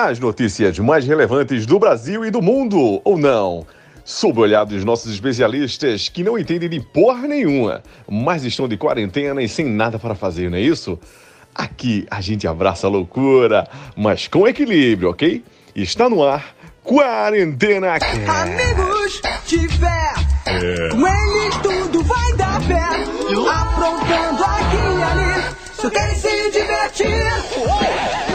[0.00, 3.66] As notícias mais relevantes do Brasil e do mundo, ou não?
[4.04, 8.76] Sob o olhar dos nossos especialistas que não entendem de porra nenhuma, mas estão de
[8.76, 10.96] quarentena e sem nada para fazer, não é isso?
[11.52, 13.66] Aqui a gente abraça a loucura,
[13.96, 15.42] mas com equilíbrio, ok?
[15.74, 16.54] Está no ar
[16.84, 18.20] Quarentena Cast.
[18.24, 20.12] Amigos de fé,
[20.46, 20.88] É.
[20.90, 22.84] com ele tudo vai dar pé.
[23.50, 27.08] Aprontando aqui e ali, só querem se divertir.
[27.66, 28.27] Vamos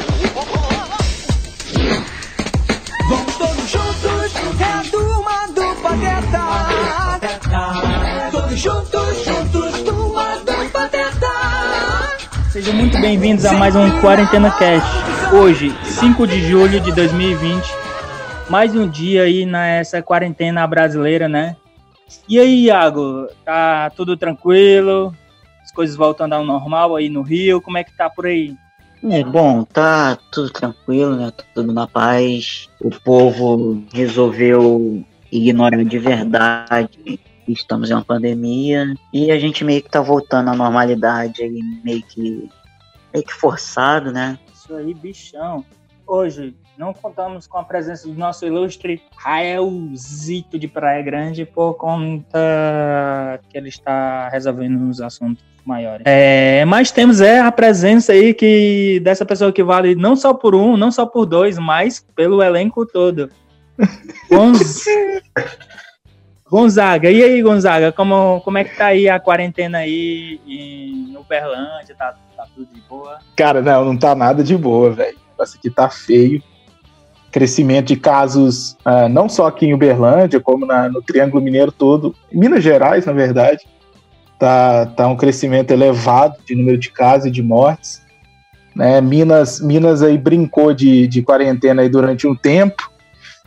[8.64, 11.28] juntos, juntos, turma do Pateta.
[12.50, 15.36] Sejam muito bem-vindos a mais um Quarentena Cast.
[15.36, 17.62] Hoje, 5 de julho de 2020,
[18.50, 21.58] mais um dia aí nessa quarentena brasileira, né?
[22.26, 25.14] E aí, Iago, tá tudo tranquilo?
[25.62, 27.60] As coisas voltando ao normal aí no Rio?
[27.60, 28.56] Como é que tá por aí?
[29.04, 31.32] É, bom, tá tudo tranquilo, né?
[31.36, 32.70] Tá tudo na paz.
[32.80, 39.90] O povo resolveu ignorar de verdade estamos em uma pandemia e a gente meio que
[39.90, 42.50] tá voltando à normalidade aí, meio que
[43.14, 44.40] meio que forçado, né?
[44.54, 45.64] Isso aí, bichão.
[46.08, 53.40] Hoje não contamos com a presença do nosso ilustre Raelzito de Praia Grande por conta
[53.50, 56.04] que ele está resolvendo uns assuntos maiores.
[56.06, 60.56] É, mas temos é a presença aí que dessa pessoa que vale não só por
[60.56, 63.30] um, não só por dois, mas pelo elenco todo.
[64.30, 64.86] Gonz...
[66.54, 71.96] Gonzaga, e aí, Gonzaga, como, como é que tá aí a quarentena aí em Uberlândia?
[71.98, 73.18] Tá, tá tudo de boa?
[73.36, 75.18] Cara, não, não tá nada de boa, velho.
[75.44, 76.44] Isso aqui tá feio.
[77.32, 82.16] Crescimento de casos, ah, não só aqui em Uberlândia, como na- no Triângulo Mineiro todo,
[82.32, 83.62] Minas Gerais, na verdade,
[84.38, 88.04] tá, tá um crescimento elevado de número de casos e de mortes.
[88.76, 89.02] Né?
[89.02, 92.93] Minas, Minas aí brincou de, de quarentena aí durante um tempo,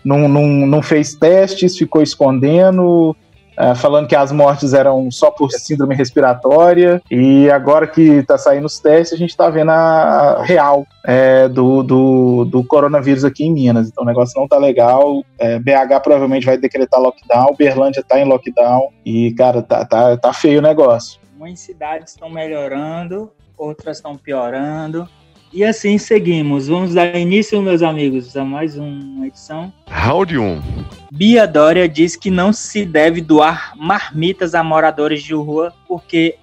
[0.06, 3.16] não, não, não fez testes, ficou escondendo,
[3.56, 8.66] ah, falando que as mortes eram só por síndrome respiratória, e agora que está saindo
[8.66, 13.52] os testes, a gente está vendo a real é, do, do, do coronavírus aqui em
[13.52, 13.88] Minas.
[13.88, 15.24] Então o negócio não tá legal.
[15.40, 20.32] É, BH provavelmente vai decretar lockdown, Uberlândia tá em lockdown, e, cara, tá, tá, tá
[20.32, 21.18] feio o negócio.
[21.36, 25.08] Umas cidades estão melhorando, outras estão piorando.
[25.52, 26.68] E assim seguimos.
[26.68, 29.72] Vamos dar início, meus amigos, a mais uma edição.
[29.86, 30.62] Round 1.
[31.12, 36.36] Bia Dória diz que não se deve doar marmitas a moradores de rua porque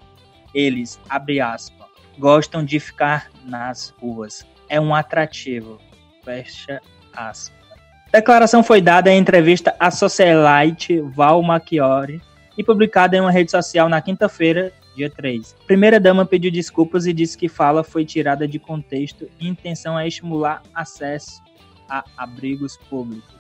[0.53, 1.88] eles, abre aspas,
[2.18, 4.46] gostam de ficar nas ruas.
[4.69, 5.80] É um atrativo.
[6.24, 6.81] Fecha
[7.16, 7.64] aspas.
[8.12, 12.22] Declaração foi dada em entrevista à socialite Val Machiori
[12.58, 15.55] e publicada em uma rede social na quinta-feira, dia 3.
[15.65, 20.07] Primeira dama pediu desculpas e disse que fala foi tirada de contexto e intenção é
[20.07, 21.41] estimular acesso
[21.89, 23.33] a abrigos públicos.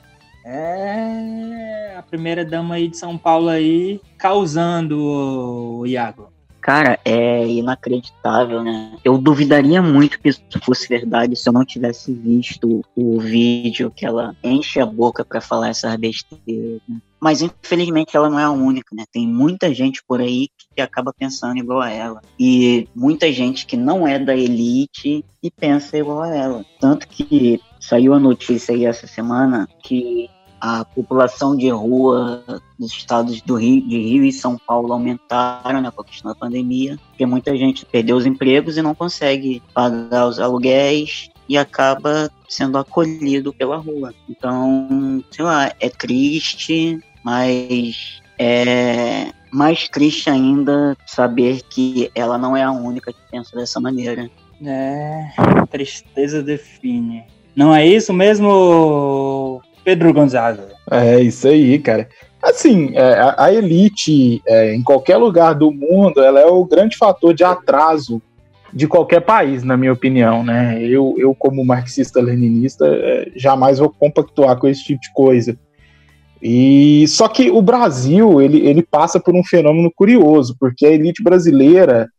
[0.45, 6.32] É a primeira dama aí de São Paulo aí causando o Iago.
[6.63, 8.95] Cara, é inacreditável, né?
[9.03, 14.05] Eu duvidaria muito que isso fosse verdade se eu não tivesse visto o vídeo que
[14.05, 16.81] ela enche a boca pra falar essas besteiras.
[16.87, 17.01] né?
[17.19, 19.03] Mas infelizmente ela não é a única, né?
[19.11, 22.21] Tem muita gente por aí que acaba pensando igual a ela.
[22.39, 26.65] E muita gente que não é da elite e pensa igual a ela.
[26.79, 30.29] Tanto que saiu a notícia aí essa semana que
[30.63, 32.41] a população de rua
[32.79, 36.39] dos estados do Rio, de Rio e São Paulo aumentaram né, com a questão da
[36.39, 42.31] pandemia, porque muita gente perdeu os empregos e não consegue pagar os aluguéis e acaba
[42.47, 44.13] sendo acolhido pela rua.
[44.29, 52.63] Então, sei lá, é triste, mas é mais triste ainda saber que ela não é
[52.63, 54.31] a única que pensa dessa maneira.
[54.65, 55.27] É,
[55.69, 57.25] tristeza define.
[57.53, 60.69] Não é isso mesmo, Pedro Gonzaga?
[60.89, 62.07] É isso aí, cara.
[62.41, 67.33] Assim, é, a, elite é, em qualquer lugar do mundo, ela é o grande fator
[67.33, 68.21] de atraso
[68.73, 70.81] de qualquer país, na minha opinião, né?
[70.81, 75.57] Eu, eu como marxista-leninista, é, jamais vou compactuar com esse tipo de coisa.
[76.41, 81.23] E só que o Brasil, ele, ele passa por um fenômeno curioso, porque a elite
[81.23, 82.09] brasileira,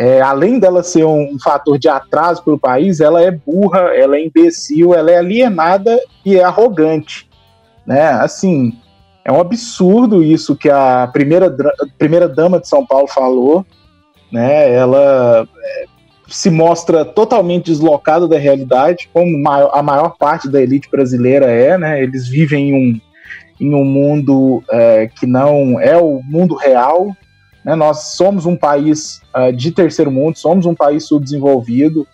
[0.00, 3.80] é, além dela ser um, um fator de atraso para o país, ela é burra,
[3.94, 7.28] ela é imbecil, ela é alienada e é arrogante,
[7.86, 8.12] né?
[8.12, 8.72] Assim,
[9.22, 11.54] é um absurdo isso que a primeira,
[11.98, 13.66] primeira dama de São Paulo falou,
[14.32, 14.72] né?
[14.72, 15.84] Ela é,
[16.28, 22.02] se mostra totalmente deslocada da realidade, como a maior parte da elite brasileira é, né?
[22.02, 23.00] Eles vivem em um,
[23.60, 27.14] em um mundo é, que não é o mundo real.
[27.70, 27.76] Né?
[27.76, 32.04] Nós somos um país ah, de terceiro mundo, somos um país subdesenvolvido.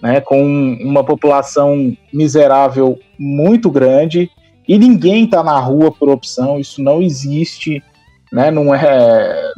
[0.00, 0.42] né, com
[0.80, 4.28] uma população miserável muito grande
[4.66, 7.80] e ninguém está na rua por opção, isso não existe,
[8.32, 9.52] né, não é,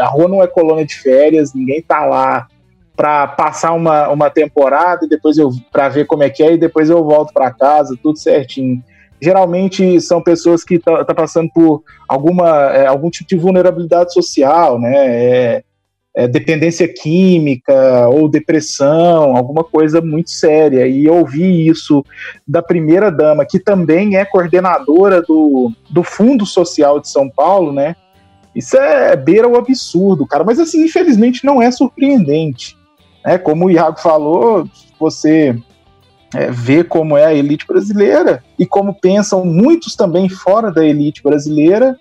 [0.00, 2.46] a rua não é colônia de férias, ninguém está lá
[2.94, 6.58] para passar uma, uma temporada e depois eu para ver como é que é e
[6.58, 8.82] depois eu volto para casa, tudo certinho.
[9.20, 14.12] Geralmente são pessoas que estão tá, tá passando por alguma é, algum tipo de vulnerabilidade
[14.12, 14.94] social, né?
[14.94, 15.64] É,
[16.16, 20.86] é, dependência química ou depressão, alguma coisa muito séria.
[20.86, 22.02] E ouvir isso
[22.48, 27.94] da primeira dama, que também é coordenadora do, do Fundo Social de São Paulo, né?
[28.54, 30.42] Isso é beira o absurdo, cara.
[30.42, 32.74] Mas assim, infelizmente não é surpreendente.
[33.22, 33.36] Né?
[33.36, 34.66] Como o Iago falou,
[34.98, 35.54] você
[36.34, 41.22] é, vê como é a elite brasileira e como pensam muitos também fora da elite
[41.22, 41.96] brasileira,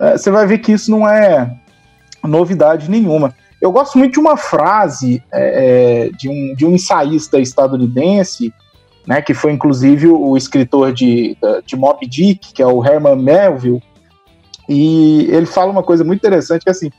[0.00, 1.56] é, você vai ver que isso não é
[2.22, 3.34] novidade nenhuma.
[3.60, 8.52] Eu gosto muito de uma frase é, é, de, um, de um ensaísta estadunidense,
[9.06, 11.36] né, que foi inclusive o escritor de,
[11.66, 13.82] de Moby Dick, que é o Herman Melville,
[14.68, 16.90] e ele fala uma coisa muito interessante, que é assim,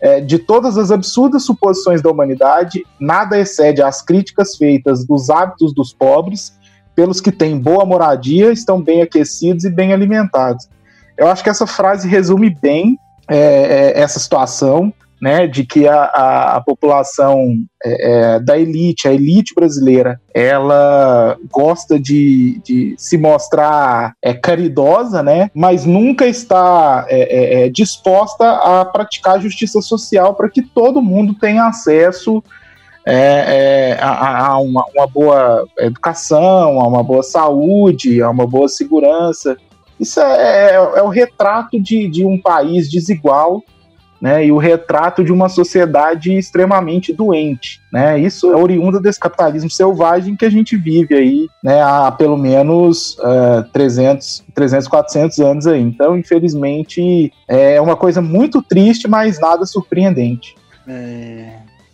[0.00, 5.72] é, de todas as absurdas suposições da humanidade, nada excede as críticas feitas dos hábitos
[5.74, 6.56] dos pobres
[6.94, 10.68] pelos que têm boa moradia, estão bem aquecidos e bem alimentados.
[11.16, 12.98] Eu acho que essa frase resume bem
[13.28, 19.08] é, é essa situação, né, de que a, a, a população é, é, da elite,
[19.08, 27.04] a elite brasileira, ela gosta de, de se mostrar é, caridosa, né, mas nunca está
[27.08, 32.42] é, é, é disposta a praticar justiça social para que todo mundo tenha acesso
[33.04, 38.68] é, é, a, a uma, uma, boa educação, a uma boa saúde, a uma boa
[38.68, 39.56] segurança.
[39.98, 43.62] Isso é, é o retrato de, de um país desigual
[44.20, 47.80] né, e o retrato de uma sociedade extremamente doente.
[47.92, 48.18] Né?
[48.18, 53.16] Isso é oriundo desse capitalismo selvagem que a gente vive aí né, há pelo menos
[53.18, 55.80] uh, 300, 300, 400 anos aí.
[55.80, 60.56] Então, infelizmente, é uma coisa muito triste, mas nada surpreendente.
[60.86, 61.52] É,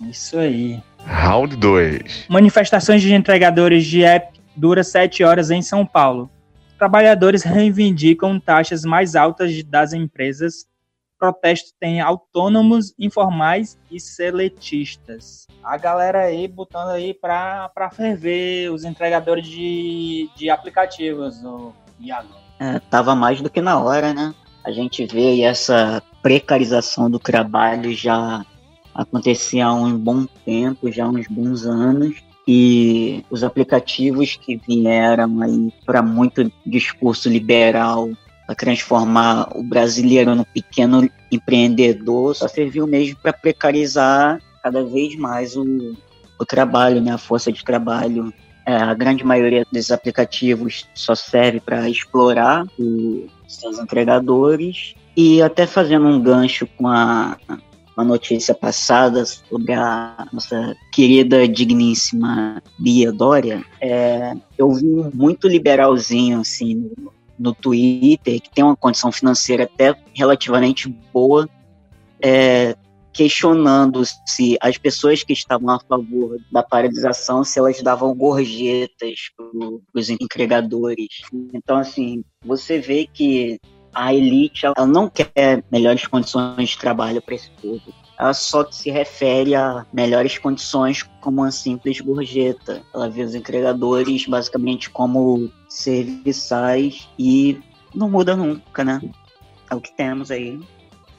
[0.08, 0.80] isso aí.
[1.06, 2.26] Round 2.
[2.28, 6.30] Manifestações de entregadores de app dura sete horas em São Paulo.
[6.78, 10.66] Trabalhadores reivindicam taxas mais altas das empresas
[11.18, 15.46] protesto tem autônomos, informais e seletistas.
[15.62, 22.34] A galera aí botando aí para ferver os entregadores de, de aplicativos, o Iago.
[22.58, 24.34] É, tava mais do que na hora, né?
[24.64, 28.44] A gente vê aí essa precarização do trabalho já
[28.94, 35.42] acontecia há um bom tempo, já há uns bons anos e os aplicativos que vieram
[35.42, 38.10] aí para muito discurso liberal
[38.46, 45.56] para transformar o brasileiro no pequeno empreendedor, só serviu mesmo para precarizar cada vez mais
[45.56, 45.96] o,
[46.38, 48.32] o trabalho, né, a força de trabalho.
[48.66, 55.66] É, a grande maioria desses aplicativos só serve para explorar os seus entregadores e até
[55.66, 57.36] fazendo um gancho com a,
[57.96, 66.40] uma notícia passada sobre a nossa querida, digníssima Bia Dória, é, eu vi muito liberalzinho
[66.40, 66.90] assim
[67.38, 71.48] no, Twitter, que tem uma condição financeira até relativamente boa,
[72.20, 72.76] é,
[73.12, 80.00] questionando se as pessoas que estavam a favor da paralisação, se elas davam gorjetas para
[80.00, 81.22] os entregadores.
[81.52, 83.60] Então, assim, você vê que
[83.94, 88.90] a elite ela não quer melhores condições de trabalho para esse povo ela só se
[88.90, 92.82] refere a melhores condições como uma simples gorjeta.
[92.94, 97.60] Ela vê os entregadores basicamente como serviçais e
[97.94, 99.00] não muda nunca, né?
[99.70, 100.60] É o que temos aí.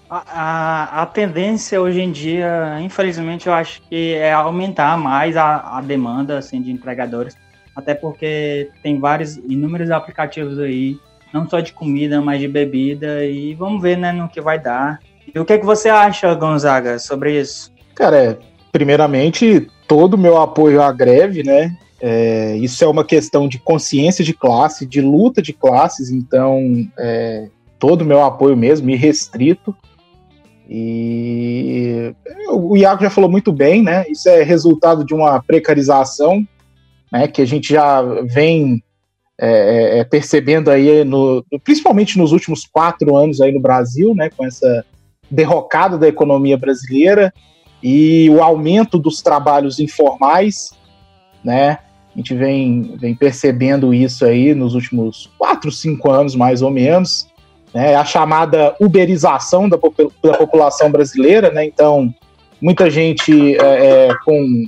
[0.09, 5.77] A, a, a, tendência hoje em dia, infelizmente, eu acho que é aumentar mais a,
[5.77, 7.35] a demanda assim, de entregadores,
[7.75, 10.99] até porque tem vários, inúmeros aplicativos aí,
[11.33, 14.99] não só de comida, mas de bebida, e vamos ver né, no que vai dar.
[15.35, 17.69] E o que, é que você acha, Gonzaga, sobre isso?
[17.93, 18.37] Cara, é,
[18.71, 21.75] primeiramente, todo o meu apoio à greve, né?
[21.99, 27.49] É, isso é uma questão de consciência de classe, de luta de classes, então é,
[27.77, 29.75] todo o meu apoio mesmo, irrestrito.
[30.69, 32.15] E
[32.49, 34.05] o Iago já falou muito bem, né?
[34.09, 36.47] Isso é resultado de uma precarização,
[37.11, 37.27] né?
[37.27, 38.81] Que a gente já vem
[39.37, 44.29] é, é percebendo aí, no, principalmente nos últimos quatro anos aí no Brasil, né?
[44.29, 44.85] Com essa
[45.29, 47.33] derrocada da economia brasileira
[47.81, 50.71] e o aumento dos trabalhos informais,
[51.43, 51.79] né?
[52.13, 57.27] A gente vem, vem percebendo isso aí nos últimos quatro, cinco anos, mais ou menos.
[57.73, 57.93] Né?
[57.93, 59.77] A chamada uberização da,
[60.23, 61.65] da população brasileira, né?
[61.65, 62.13] Então,
[62.61, 64.65] muita gente é, é, com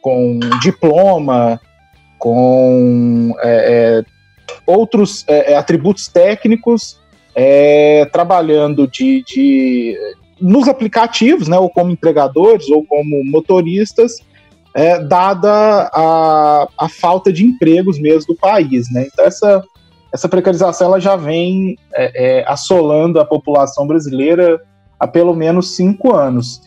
[0.00, 1.60] com diploma,
[2.18, 4.04] com é, é,
[4.66, 6.97] outros é, é, atributos técnicos,
[7.40, 9.96] é, trabalhando de, de,
[10.40, 14.16] nos aplicativos, né, ou como entregadores, ou como motoristas,
[14.74, 18.92] é, dada a, a falta de empregos mesmo do país.
[18.92, 19.06] Né?
[19.06, 19.62] Então, essa,
[20.12, 24.60] essa precarização ela já vem é, assolando a população brasileira
[24.98, 26.60] há pelo menos cinco anos.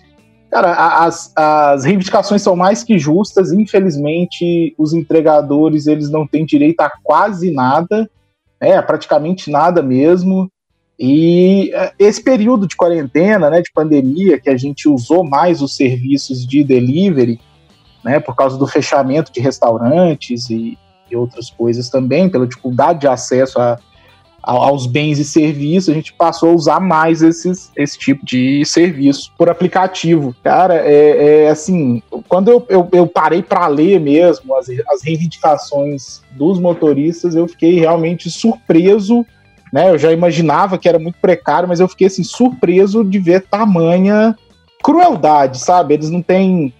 [0.49, 3.51] Cara, as, as reivindicações são mais que justas.
[3.51, 8.09] Infelizmente, os entregadores eles não têm direito a quase nada,
[8.57, 10.49] é praticamente nada mesmo.
[11.03, 15.75] E é, esse período de quarentena, né, de pandemia, que a gente usou mais os
[15.75, 17.39] serviços de delivery,
[18.05, 20.77] né, por causa do fechamento de restaurantes e,
[21.09, 23.79] e outras coisas também, pela dificuldade de acesso a,
[24.43, 29.31] aos bens e serviços, a gente passou a usar mais esses, esse tipo de serviço
[29.35, 30.35] por aplicativo.
[30.43, 36.21] Cara, é, é assim, quando eu, eu, eu parei para ler mesmo as, as reivindicações
[36.31, 39.25] dos motoristas, eu fiquei realmente surpreso.
[39.71, 43.47] Né, eu já imaginava que era muito precário, mas eu fiquei assim, surpreso de ver
[43.47, 44.35] tamanha
[44.83, 45.93] crueldade, sabe?
[45.93, 46.73] Eles não têm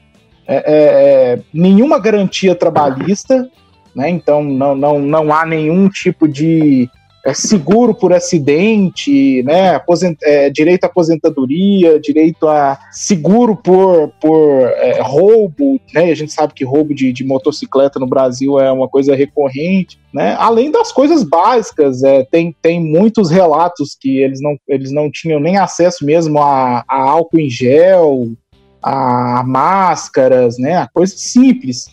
[0.46, 3.50] é, é, é nenhuma garantia trabalhista,
[3.96, 4.10] né?
[4.10, 6.90] Então não, não, não há nenhum tipo de
[7.26, 14.62] é, seguro por acidente, né, aposent, é, direito à aposentadoria, direito a seguro por, por
[14.76, 18.88] é, roubo, né, a gente sabe que roubo de, de, motocicleta no Brasil é uma
[18.88, 24.58] coisa recorrente, né, além das coisas básicas, é, tem, tem muitos relatos que eles não,
[24.68, 28.30] eles não tinham nem acesso mesmo a, a álcool em gel,
[28.82, 31.86] a máscaras, né, a coisas simples,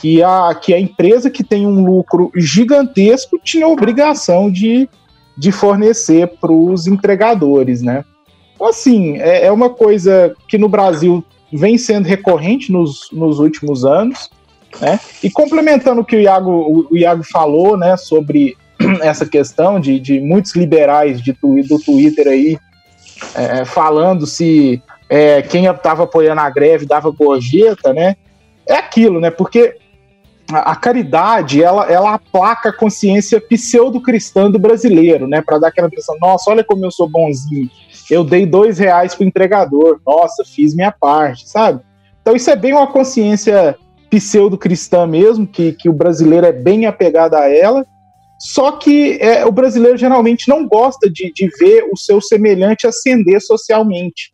[0.00, 4.88] que a, que a empresa que tem um lucro gigantesco tinha obrigação de,
[5.36, 8.02] de fornecer para os entregadores, né?
[8.54, 13.84] Então, assim, é, é, uma coisa que no Brasil vem sendo recorrente nos, nos últimos
[13.84, 14.30] anos,
[14.80, 14.98] né?
[15.22, 18.56] E complementando o que o Iago, o Iago falou, né, sobre
[19.02, 22.58] essa questão de, de muitos liberais de, do Twitter aí
[23.34, 28.16] é, falando se é, quem estava apoiando a greve dava gorjeta, né?
[28.66, 29.30] É aquilo, né?
[29.30, 29.76] Porque
[30.58, 35.40] a, caridade ela, ela aplaca a consciência pseudo-cristã do brasileiro, né?
[35.40, 37.70] Para dar aquela impressão, nossa, olha como eu sou bonzinho.
[38.10, 41.80] Eu dei dois reais pro entregador, nossa, fiz minha parte, sabe?
[42.20, 43.76] Então isso é bem uma consciência
[44.10, 47.86] pseudo-cristã mesmo, que, que o brasileiro é bem apegado a ela.
[48.38, 53.40] Só que é, o brasileiro geralmente não gosta de, de ver o seu semelhante ascender
[53.40, 54.32] socialmente.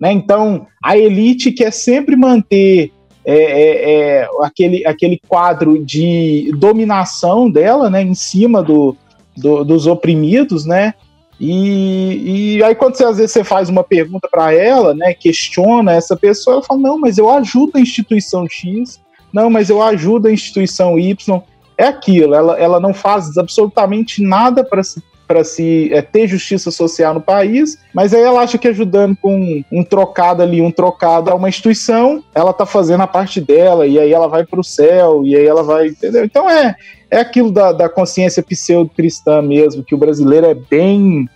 [0.00, 0.10] Né?
[0.12, 2.90] Então, a elite quer sempre manter
[3.24, 8.96] é, é, é, aquele, aquele quadro de dominação dela, né, em cima do,
[9.36, 10.94] do dos oprimidos, né,
[11.40, 15.92] e, e, aí quando você, às vezes você faz uma pergunta para ela, né, questiona
[15.92, 19.00] essa pessoa, ela fala, não, mas eu ajudo a instituição X,
[19.32, 21.42] não, mas eu ajudo a instituição Y,
[21.78, 25.02] é aquilo, ela, ela não faz absolutamente nada para se
[25.32, 29.64] para se é, ter justiça social no país, mas aí ela acha que ajudando com
[29.72, 33.98] um trocado ali, um trocado a uma instituição, ela tá fazendo a parte dela, e
[33.98, 36.22] aí ela vai para o céu, e aí ela vai, entendeu?
[36.22, 36.76] Então é,
[37.10, 41.26] é aquilo da, da consciência pseudo-cristã mesmo, que o brasileiro é bem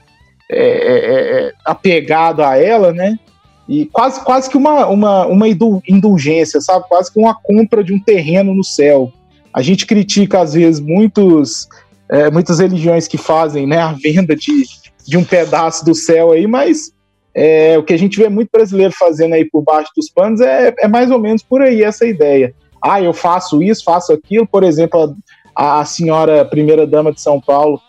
[0.50, 3.18] é, é, é, é apegado a ela, né?
[3.66, 6.84] E quase, quase que uma, uma, uma indulgência, sabe?
[6.86, 9.10] Quase que uma compra de um terreno no céu.
[9.54, 11.66] A gente critica, às vezes, muitos
[12.08, 14.64] é, muitas religiões que fazem né, a venda de,
[15.06, 16.92] de um pedaço do céu aí, mas
[17.34, 20.74] é, o que a gente vê muito brasileiro fazendo aí por baixo dos panos é,
[20.78, 22.54] é mais ou menos por aí essa ideia.
[22.82, 25.16] Ah, eu faço isso, faço aquilo, por exemplo,
[25.54, 27.80] a, a senhora primeira-dama de São Paulo,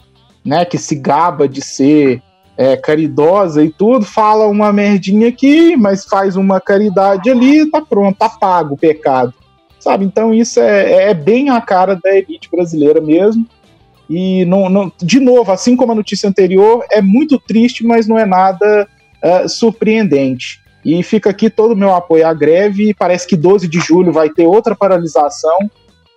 [0.43, 2.21] né, que se gaba de ser
[2.57, 8.17] é, caridosa e tudo, fala uma merdinha aqui, mas faz uma caridade ali, tá pronto,
[8.17, 9.33] tá pago o pecado.
[9.79, 10.03] Sabe?
[10.03, 13.45] Então isso é, é bem a cara da elite brasileira mesmo.
[14.09, 18.17] E, não, não, de novo, assim como a notícia anterior, é muito triste, mas não
[18.17, 18.87] é nada
[19.23, 20.61] uh, surpreendente.
[20.85, 22.93] E fica aqui todo o meu apoio à greve.
[22.93, 25.57] Parece que 12 de julho vai ter outra paralisação.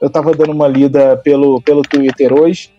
[0.00, 2.70] Eu estava dando uma lida pelo, pelo Twitter hoje.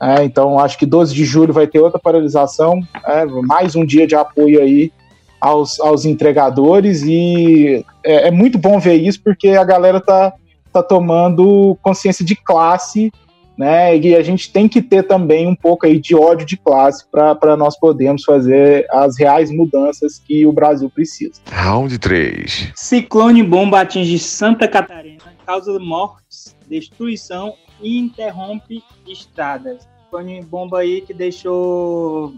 [0.00, 2.80] É, então, acho que 12 de julho vai ter outra paralisação.
[3.06, 4.92] É, mais um dia de apoio aí
[5.40, 7.02] aos, aos entregadores.
[7.02, 10.34] E é, é muito bom ver isso, porque a galera tá,
[10.70, 13.10] tá tomando consciência de classe
[13.58, 13.96] né?
[13.98, 17.56] E a gente tem que ter também um pouco aí de ódio de classe para
[17.56, 21.32] nós podermos fazer as reais mudanças que o Brasil precisa.
[21.50, 22.72] Round 3.
[22.76, 29.88] Ciclone bomba atinge Santa Catarina, causa mortes, destruição e interrompe estradas.
[30.04, 32.32] Ciclone bomba aí que deixou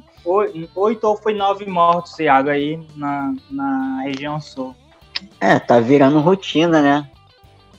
[0.74, 4.74] oito ou foi nove mortos, Thiago, aí na, na região sul.
[5.38, 7.10] É, tá virando rotina, né?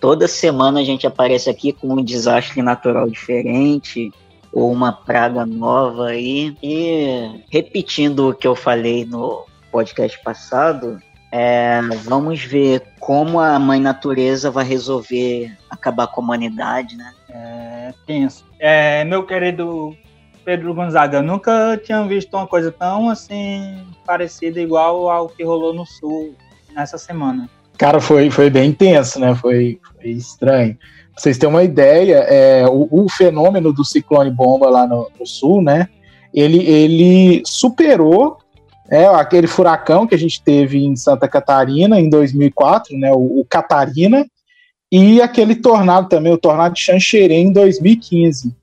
[0.01, 4.11] Toda semana a gente aparece aqui com um desastre natural diferente
[4.51, 6.57] ou uma praga nova aí.
[6.61, 10.99] E repetindo o que eu falei no podcast passado,
[11.31, 17.13] é, vamos ver como a mãe natureza vai resolver acabar com a humanidade, né?
[17.29, 18.43] É tenso.
[18.57, 19.95] É, meu querido
[20.43, 25.75] Pedro Gonzaga, eu nunca tinha visto uma coisa tão assim parecida igual ao que rolou
[25.75, 26.35] no sul
[26.73, 27.47] nessa semana.
[27.81, 29.33] Cara, foi, foi bem intenso, né?
[29.33, 30.75] Foi, foi estranho.
[30.75, 35.25] Pra vocês terem uma ideia, é, o, o fenômeno do ciclone bomba lá no, no
[35.25, 35.89] sul, né?
[36.31, 38.37] Ele, ele superou
[38.87, 43.45] é, aquele furacão que a gente teve em Santa Catarina em 2004, né, o, o
[43.49, 44.27] Catarina,
[44.91, 48.55] e aquele tornado também, o tornado de Xanxerê em 2015.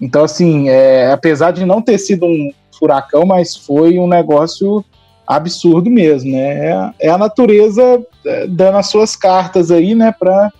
[0.00, 4.84] Então, assim, é, apesar de não ter sido um furacão, mas foi um negócio
[5.30, 6.66] absurdo mesmo, né?
[6.66, 10.52] É, é a natureza é, dando as suas cartas aí, né, para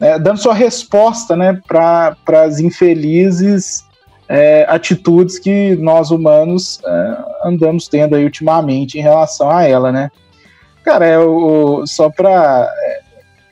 [0.00, 3.84] é, dando sua resposta, né, para as infelizes
[4.28, 10.10] é, atitudes que nós humanos é, andamos tendo aí ultimamente em relação a ela, né?
[10.84, 13.00] Cara, é o, só para é,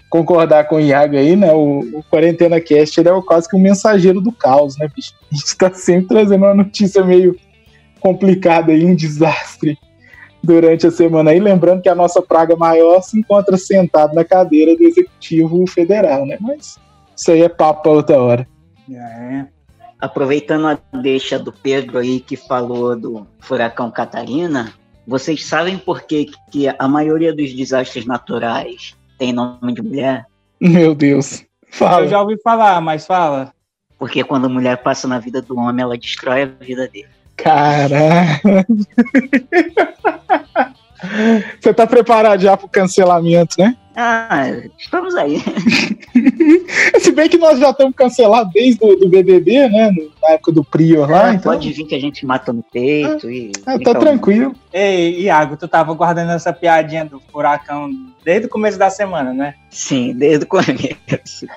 [0.09, 1.53] concordar com o Iago aí, né?
[1.53, 5.13] O, o Quarentena Cast ele é quase que um mensageiro do caos, né, bicho?
[5.33, 7.37] A gente está sempre trazendo uma notícia meio
[7.99, 9.77] complicada aí, um desastre
[10.43, 14.77] durante a semana aí, lembrando que a nossa praga maior se encontra sentado na cadeira
[14.77, 16.37] do Executivo Federal, né?
[16.41, 16.79] Mas
[17.17, 18.49] isso aí é papo para outra hora.
[18.91, 19.47] É
[20.01, 24.73] aproveitando a deixa do Pedro aí que falou do furacão Catarina,
[25.07, 30.27] vocês sabem por que, que a maioria dos desastres naturais tem nome de mulher?
[30.61, 31.45] Meu Deus.
[31.69, 32.05] Fala.
[32.05, 33.53] Eu já ouvi falar, mas fala.
[33.99, 37.09] Porque quando a mulher passa na vida do homem, ela destrói a vida dele.
[37.37, 38.65] Caralho.
[41.61, 43.77] Você tá preparado já pro cancelamento, né?
[43.99, 45.43] Ah, estamos aí.
[47.01, 49.91] Se bem que nós já estamos cancelados desde o do BBB, né?
[50.23, 51.31] Na época do Prior lá.
[51.31, 51.51] É, então...
[51.51, 53.53] Pode vir que a gente mata no peito ah, e.
[53.65, 54.55] Ah, tá tranquilo.
[54.71, 57.89] Ei, Iago, tu tava guardando essa piadinha do furacão
[58.23, 59.55] desde o começo da semana, né?
[59.71, 61.47] Sim, desde o começo.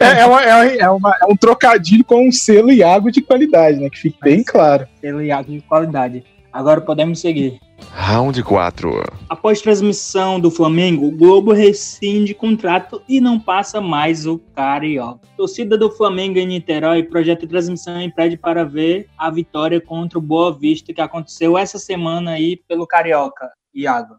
[0.00, 3.88] é, é, uma, é, uma, é, um trocadilho com um selo Iago de qualidade, né?
[3.88, 4.88] Que fique bem claro.
[5.00, 6.24] Selo Iago de qualidade.
[6.52, 7.60] Agora podemos seguir.
[7.92, 9.02] Round 4.
[9.28, 15.20] Após transmissão do Flamengo, o Globo rescinde contrato e não passa mais o Carioca.
[15.36, 20.22] Torcida do Flamengo em Niterói projeta transmissão e pede para ver a vitória contra o
[20.22, 23.50] Boa Vista que aconteceu essa semana aí pelo Carioca.
[23.74, 24.16] Iago.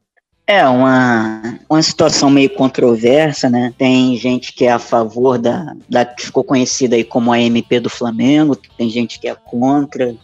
[0.48, 3.72] É uma, uma situação meio controversa, né?
[3.78, 7.80] Tem gente que é a favor da, da que ficou conhecida aí como a MP
[7.80, 10.15] do Flamengo, tem gente que é contra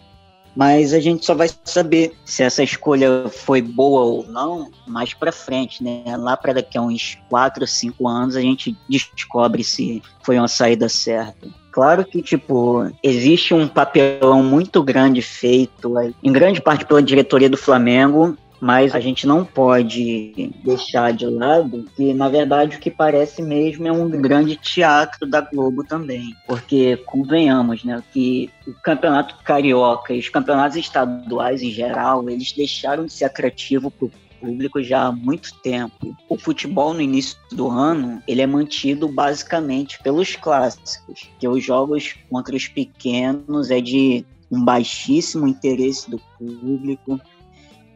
[0.56, 5.32] mas a gente só vai saber se essa escolha foi boa ou não mais para
[5.32, 6.04] frente, né?
[6.18, 10.88] Lá para daqui a uns 4, 5 anos a gente descobre se foi uma saída
[10.88, 11.48] certa.
[11.72, 17.58] Claro que, tipo, existe um papelão muito grande feito, em grande parte pela diretoria do
[17.58, 23.41] Flamengo, mas a gente não pode deixar de lado que, na verdade, o que parece
[23.41, 26.36] mesmo é um grande teatro da Globo também.
[26.48, 33.06] Porque, convenhamos, né, que o campeonato carioca e os campeonatos estaduais em geral, eles deixaram
[33.06, 36.15] de ser atrativos para o público já há muito tempo.
[36.30, 42.15] O futebol no início do ano, ele é mantido basicamente pelos clássicos, que os jogos
[42.30, 47.20] contra os pequenos é de um baixíssimo interesse do público.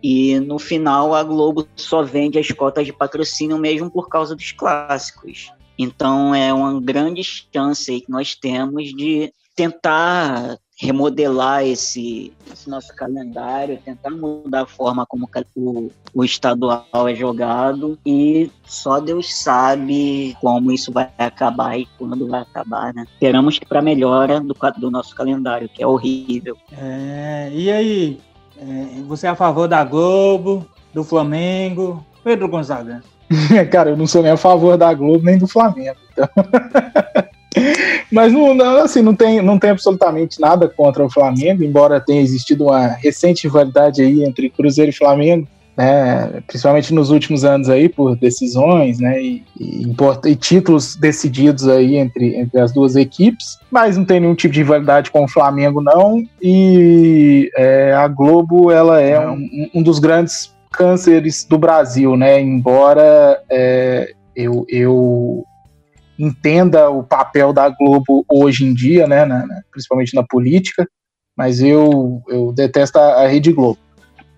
[0.02, 4.52] E no final a Globo só vende as cotas de patrocínio mesmo por causa dos
[4.52, 5.52] clássicos.
[5.78, 13.82] Então é uma grande chance que nós temos de tentar remodelar esse, esse, nosso calendário,
[13.84, 20.72] tentar mudar a forma como o, o, estadual é jogado e só Deus sabe como
[20.72, 23.06] isso vai acabar e quando vai acabar, né?
[23.12, 26.56] Esperamos que para melhora do, do nosso calendário, que é horrível.
[26.72, 28.18] É, e aí,
[28.62, 32.06] é, você é a favor da Globo, do Flamengo?
[32.24, 33.04] Pedro Gonzaga.
[33.72, 35.98] Cara, eu não sou nem a favor da Globo nem do Flamengo.
[36.12, 36.28] Então...
[38.12, 42.22] Mas não, não, assim, não tem, não tem absolutamente nada contra o Flamengo, embora tenha
[42.22, 47.88] existido uma recente rivalidade aí entre Cruzeiro e Flamengo né, principalmente nos últimos anos aí,
[47.88, 49.86] por decisões, né, e, e,
[50.26, 54.60] e, títulos decididos aí entre, entre as duas equipes, mas não tem nenhum tipo de
[54.60, 60.54] rivalidade com o Flamengo, não, e é, a Globo, ela é um, um, dos grandes
[60.72, 65.46] cânceres do Brasil, né, embora é, eu, eu
[66.18, 70.86] entenda o papel da Globo hoje em dia, né, na, principalmente na política,
[71.38, 73.80] mas eu, eu detesto a, a Rede Globo.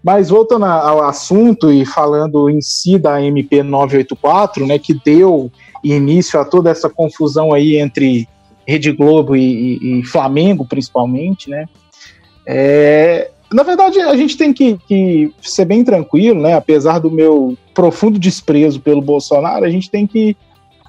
[0.03, 5.51] Mas voltando ao assunto e falando em si da MP 984, né, que deu
[5.83, 8.27] início a toda essa confusão aí entre
[8.65, 11.65] Rede Globo e, e, e Flamengo, principalmente, né?
[12.45, 16.53] É, na verdade, a gente tem que, que, ser bem tranquilo, né?
[16.53, 20.37] Apesar do meu profundo desprezo pelo Bolsonaro, a gente tem que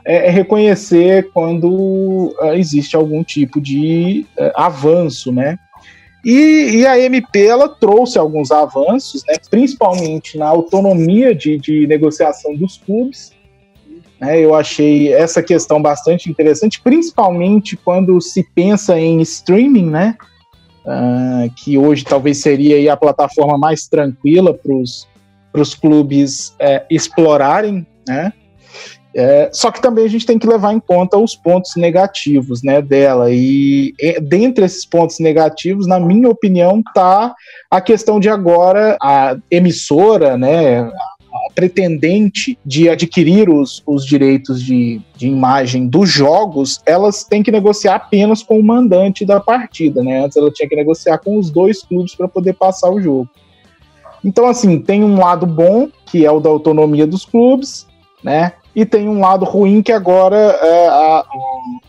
[0.05, 5.59] é, reconhecer quando é, existe algum tipo de é, avanço, né?
[6.25, 12.55] E, e, a MP ela trouxe alguns avanços, né, principalmente na autonomia de, de negociação
[12.55, 13.33] dos clubes.
[14.21, 20.17] Né, eu achei essa questão bastante interessante, principalmente quando se pensa em streaming, né,
[20.87, 27.85] uh, que hoje talvez seria a plataforma mais tranquila para os clubes é, explorarem.
[28.07, 28.33] Né,
[29.15, 32.81] é, só que também a gente tem que levar em conta os pontos negativos né,
[32.81, 33.31] dela.
[33.31, 37.35] E, e dentre esses pontos negativos, na minha opinião, está
[37.71, 40.91] a questão de agora a emissora, né,
[41.55, 47.97] pretendente de adquirir os, os direitos de, de imagem dos jogos, elas têm que negociar
[47.97, 50.03] apenas com o mandante da partida.
[50.03, 50.25] Né?
[50.25, 53.29] Antes ela tinha que negociar com os dois clubes para poder passar o jogo.
[54.25, 57.89] Então, assim, tem um lado bom, que é o da autonomia dos clubes,
[58.23, 58.53] né?
[58.75, 61.25] E tem um lado ruim que agora é, a,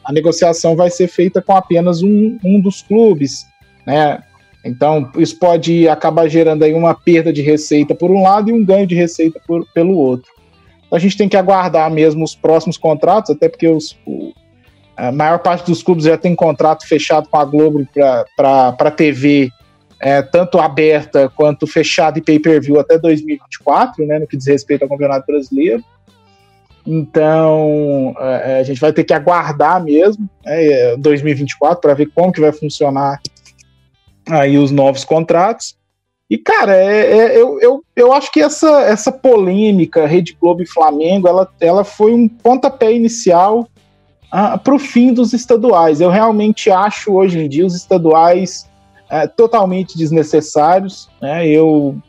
[0.06, 3.46] a, negociação vai ser feita com apenas um, um dos clubes,
[3.86, 4.22] né?
[4.66, 8.64] Então, isso pode acabar gerando aí uma perda de receita por um lado e um
[8.64, 10.32] ganho de receita por, pelo outro.
[10.86, 14.32] Então, a gente tem que aguardar mesmo os próximos contratos, até porque os, o,
[14.96, 17.86] a maior parte dos clubes já tem contrato fechado com a Globo
[18.38, 19.50] para TV,
[20.00, 24.90] é, tanto aberta quanto fechada e pay-per-view até 2024, né, no que diz respeito ao
[24.90, 25.84] Campeonato Brasileiro.
[26.86, 32.32] Então, é, é, a gente vai ter que aguardar mesmo né, 2024 para ver como
[32.32, 33.22] que vai funcionar
[34.30, 35.76] aí os novos contratos.
[36.30, 40.68] E, cara, é, é, eu, eu, eu acho que essa, essa polêmica Rede Globo e
[40.68, 43.68] Flamengo, ela, ela foi um pontapé inicial
[44.32, 46.02] ah, para o fim dos estaduais.
[46.02, 48.68] Eu realmente acho, hoje em dia, os estaduais
[49.10, 51.08] é, totalmente desnecessários.
[51.22, 51.48] Né?
[51.48, 52.02] Eu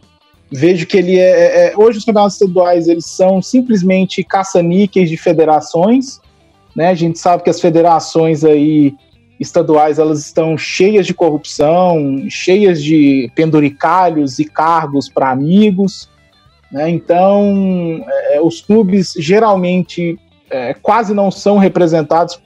[0.51, 5.17] vejo que ele é, é, é, hoje os campeonatos estaduais eles são simplesmente caça-níqueis de
[5.17, 6.21] federações,
[6.75, 6.89] né?
[6.89, 8.95] A gente sabe que as federações aí
[9.39, 16.09] estaduais elas estão cheias de corrupção, cheias de penduricalhos e cargos para amigos,
[16.71, 16.91] né?
[16.91, 20.19] Então é, os clubes geralmente
[20.51, 22.41] é, quase não são representados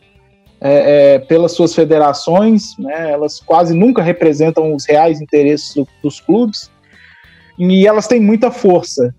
[0.60, 3.10] é, é, pelas suas federações, né?
[3.10, 6.70] Elas quase nunca representam os reais interesses do, dos clubes
[7.58, 9.14] e elas têm muita força.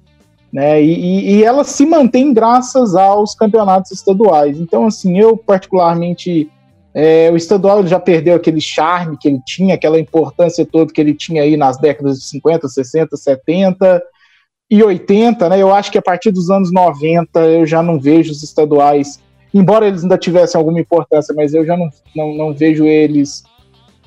[0.52, 4.60] Né, e, e elas se mantêm graças aos campeonatos estaduais.
[4.60, 6.50] Então, assim, eu particularmente
[6.94, 11.14] é, o estadual já perdeu aquele charme que ele tinha, aquela importância toda que ele
[11.14, 14.04] tinha aí nas décadas de 50, 60, 70
[14.70, 15.62] e 80, né?
[15.62, 19.20] Eu acho que a partir dos anos 90 eu já não vejo os estaduais,
[19.54, 23.44] embora eles ainda tivessem alguma importância, mas eu já não, não, não vejo eles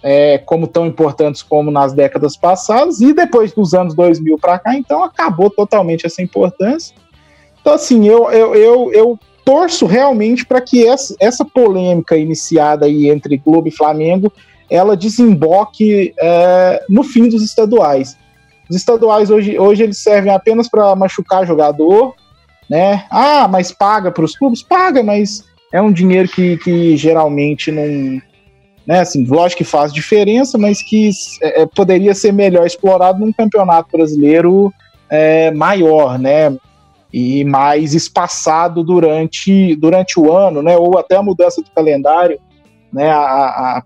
[0.02, 4.74] é, como tão importantes como nas décadas passadas, e depois dos anos 2000 para cá,
[4.74, 6.94] então acabou totalmente essa importância.
[7.60, 13.08] Então, assim, eu, eu, eu, eu torço realmente para que essa, essa polêmica iniciada aí
[13.08, 14.32] entre Globo e Flamengo
[14.72, 18.16] ela desemboque é, no fim dos estaduais.
[18.70, 22.14] Os estaduais hoje, hoje eles servem apenas para machucar jogador,
[22.70, 23.04] né?
[23.10, 24.62] Ah, mas paga para os clubes?
[24.62, 28.22] Paga, mas é um dinheiro que, que geralmente não,
[28.86, 29.00] né?
[29.00, 31.10] Assim, lógico que faz diferença, mas que
[31.42, 34.72] é, é, poderia ser melhor explorado num campeonato brasileiro
[35.08, 36.56] é, maior, né?
[37.12, 40.76] E mais espaçado durante, durante o ano, né?
[40.76, 42.40] Ou até a mudança do calendário,
[42.92, 43.10] né?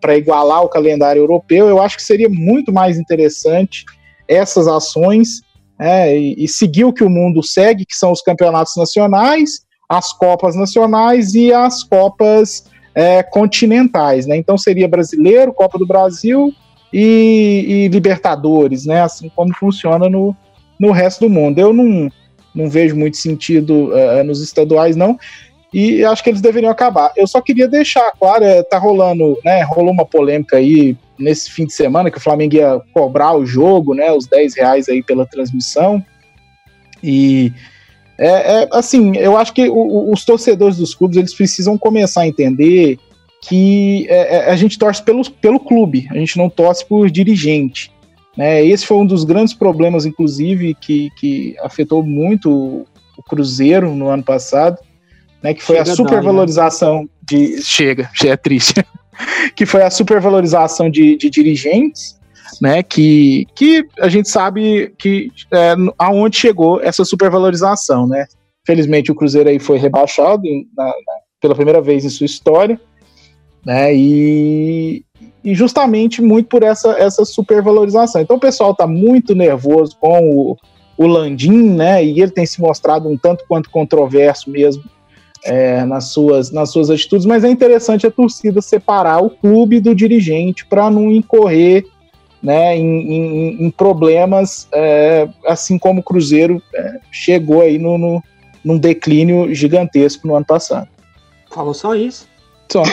[0.01, 3.85] Para igualar o calendário europeu, eu acho que seria muito mais interessante
[4.29, 5.41] essas ações
[5.79, 10.13] é, e, e seguir o que o mundo segue, que são os campeonatos nacionais, as
[10.13, 12.65] Copas Nacionais e as Copas
[12.97, 14.39] é, continentais, né?
[14.39, 16.51] Então seria brasileiro, Copa do Brasil
[16.91, 19.03] e, e, Libertadores, né?
[19.03, 20.35] Assim como funciona no,
[20.81, 21.59] no resto do mundo.
[21.59, 22.11] Eu não,
[22.55, 25.19] não vejo muito sentido uh, nos estaduais, não.
[25.75, 27.13] E acho que eles deveriam acabar.
[27.15, 29.63] Eu só queria deixar claro, é, tá rolando, né?
[29.63, 33.93] Rolou uma polêmica aí nesse fim de semana que o Flamengo ia cobrar o jogo,
[33.93, 34.11] né?
[34.11, 36.03] Os 10 reais aí pela transmissão.
[37.05, 37.53] E
[38.19, 42.27] é, é, assim, eu acho que o, os torcedores dos clubes eles precisam começar a
[42.27, 42.99] entender
[43.43, 47.93] que é, é, a gente torce pelo, pelo clube, a gente não torce por dirigente.
[48.37, 48.65] Né?
[48.65, 54.23] Esse foi um dos grandes problemas, inclusive, que, que afetou muito o Cruzeiro no ano
[54.23, 54.79] passado,
[55.43, 55.55] né?
[55.55, 57.09] que foi Chega a supervalorização né?
[57.23, 57.63] de.
[57.63, 58.85] Chega, já é triste.
[59.55, 62.17] que foi a supervalorização de, de dirigentes
[62.61, 62.83] né?
[62.83, 68.27] Que, que a gente sabe que é, aonde chegou essa supervalorização, né?
[68.67, 70.43] Felizmente o Cruzeiro aí foi rebaixado
[70.77, 70.93] na, na,
[71.41, 72.81] pela primeira vez em sua história,
[73.65, 73.95] né?
[73.95, 75.05] E,
[75.45, 78.21] e justamente muito por essa, essa supervalorização.
[78.21, 80.57] Então o pessoal está muito nervoso com o,
[80.97, 82.05] o Landim, né?
[82.05, 84.83] E ele tem se mostrado um tanto quanto controverso mesmo
[85.45, 89.95] é, nas, suas, nas suas atitudes, mas é interessante a torcida separar o clube do
[89.95, 91.87] dirigente para não incorrer
[92.43, 98.23] né, em, em, em problemas, é, assim como o Cruzeiro é, chegou aí no, no,
[98.65, 100.89] num declínio gigantesco no ano passado.
[101.51, 102.29] Falou só isso?
[102.71, 102.83] Só.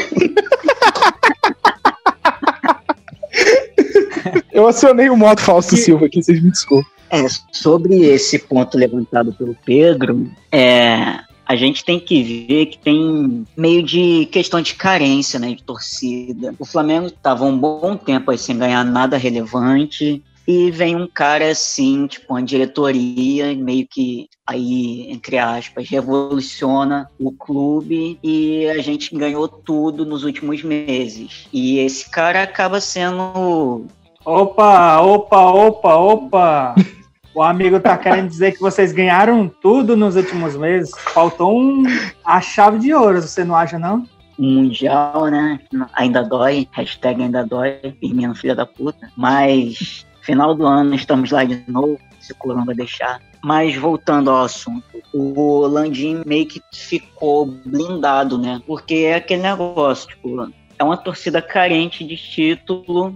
[4.53, 6.91] Eu acionei o modo Fausto Silva aqui, vocês me desculpem.
[7.09, 11.19] É, sobre esse ponto levantado pelo Pedro, é,
[11.53, 16.53] a gente tem que ver que tem meio de questão de carência, né, de torcida.
[16.57, 20.21] O Flamengo estava um bom tempo aí sem ganhar nada relevante.
[20.45, 27.31] E vem um cara assim, tipo, uma diretoria, meio que aí, entre aspas, revoluciona o
[27.31, 31.47] clube e a gente ganhou tudo nos últimos meses.
[31.53, 33.85] E esse cara acaba sendo.
[34.25, 36.75] Opa, opa, opa, opa!
[37.35, 40.91] O amigo tá querendo dizer que vocês ganharam tudo nos últimos meses.
[40.97, 41.83] Faltou um,
[42.23, 44.07] a chave de ouro, você não acha, não?
[44.37, 45.59] Mundial, né?
[45.93, 46.67] Ainda dói.
[46.71, 47.79] Hashtag ainda dói.
[47.99, 49.09] Firmino, filha da puta.
[49.17, 53.21] Mas Final do ano estamos lá de novo, se o Corão vai deixar.
[53.43, 58.61] Mas voltando ao assunto, o Landim meio que ficou blindado, né?
[58.65, 63.13] Porque é aquele negócio, tipo, é uma torcida carente de título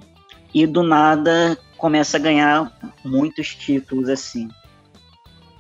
[0.54, 2.72] e do nada começa a ganhar
[3.04, 4.50] muitos títulos assim.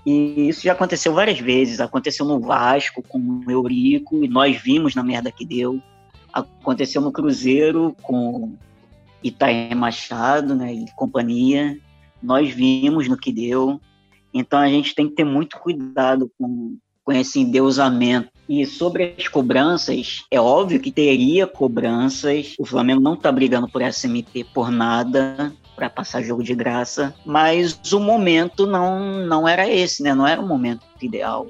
[0.06, 1.80] E isso já aconteceu várias vezes.
[1.80, 5.82] Aconteceu no Vasco com o Eurico, e nós vimos na merda que deu.
[6.32, 8.56] Aconteceu no Cruzeiro com
[9.24, 11.78] Itaé Machado, né, e companhia.
[12.24, 13.80] Nós vimos no que deu.
[14.34, 18.30] Então a gente tem que ter muito cuidado com, com esse endeusamento.
[18.48, 22.56] E sobre as cobranças, é óbvio que teria cobranças.
[22.58, 27.80] O Flamengo não está brigando por SMT por nada para passar jogo de graça, mas
[27.94, 30.12] o momento não, não era esse, né?
[30.16, 31.48] Não era o momento ideal.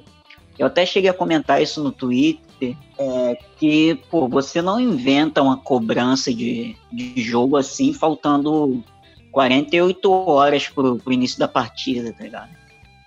[0.58, 5.56] Eu até cheguei a comentar isso no Twitter, é, que pô, você não inventa uma
[5.56, 8.84] cobrança de, de jogo assim, faltando
[9.32, 12.50] 48 horas pro, pro início da partida, tá ligado?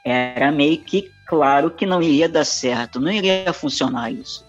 [0.03, 4.43] Era meio que claro que não iria dar certo, não iria funcionar isso.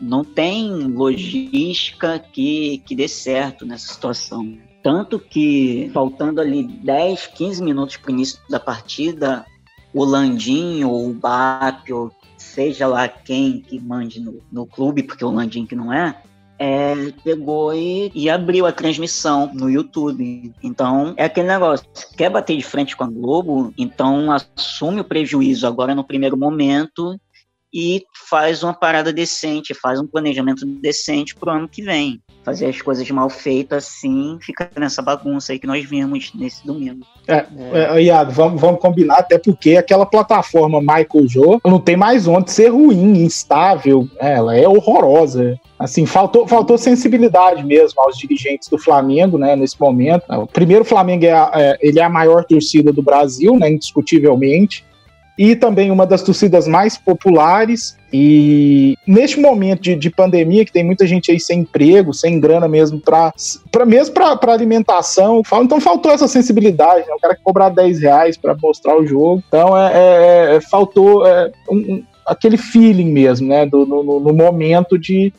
[0.00, 4.56] Não tem logística que, que dê certo nessa situação.
[4.86, 9.44] Tanto que, faltando ali 10, 15 minutos para o início da partida,
[9.92, 15.24] o Landim ou o Bap ou seja lá quem que mande no, no clube, porque
[15.24, 16.22] o Landim que não é,
[16.56, 16.94] é,
[17.24, 20.52] pegou e, e, abriu a transmissão no YouTube.
[20.62, 21.84] Então, é aquele negócio:
[22.16, 27.20] quer bater de frente com a Globo, então assume o prejuízo agora no primeiro momento
[27.74, 32.22] e faz uma parada decente, faz um planejamento decente pro ano que vem.
[32.46, 37.04] Fazer as coisas mal feitas assim, fica nessa bagunça aí que nós vimos nesse domingo.
[37.26, 38.02] É, é.
[38.04, 42.68] Iago, vamos, vamos combinar, até porque aquela plataforma Michael Joe não tem mais onde ser
[42.68, 45.58] ruim, instável, ela é horrorosa.
[45.76, 50.22] Assim, faltou, faltou sensibilidade mesmo aos dirigentes do Flamengo, né, nesse momento.
[50.30, 54.85] O primeiro, Flamengo é, é, ele é a maior torcida do Brasil, né, indiscutivelmente
[55.38, 57.96] e também uma das torcidas mais populares.
[58.12, 62.66] E neste momento de, de pandemia, que tem muita gente aí sem emprego, sem grana
[62.66, 63.32] mesmo, para
[63.86, 67.06] mesmo para alimentação, então faltou essa sensibilidade.
[67.06, 67.14] Né?
[67.14, 69.42] O cara que cobrar 10 reais para mostrar o jogo.
[69.46, 73.66] Então é, é, é faltou é, um, um, aquele feeling mesmo, né?
[73.66, 75.32] Do, no, no momento de,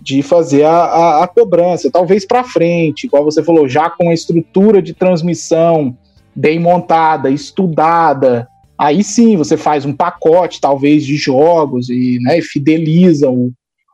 [0.00, 4.14] de fazer a, a, a cobrança, talvez para frente, igual você falou, já com a
[4.14, 5.96] estrutura de transmissão
[6.34, 8.48] bem montada, estudada,
[8.78, 13.50] Aí sim, você faz um pacote, talvez, de jogos e, né, fideliza o,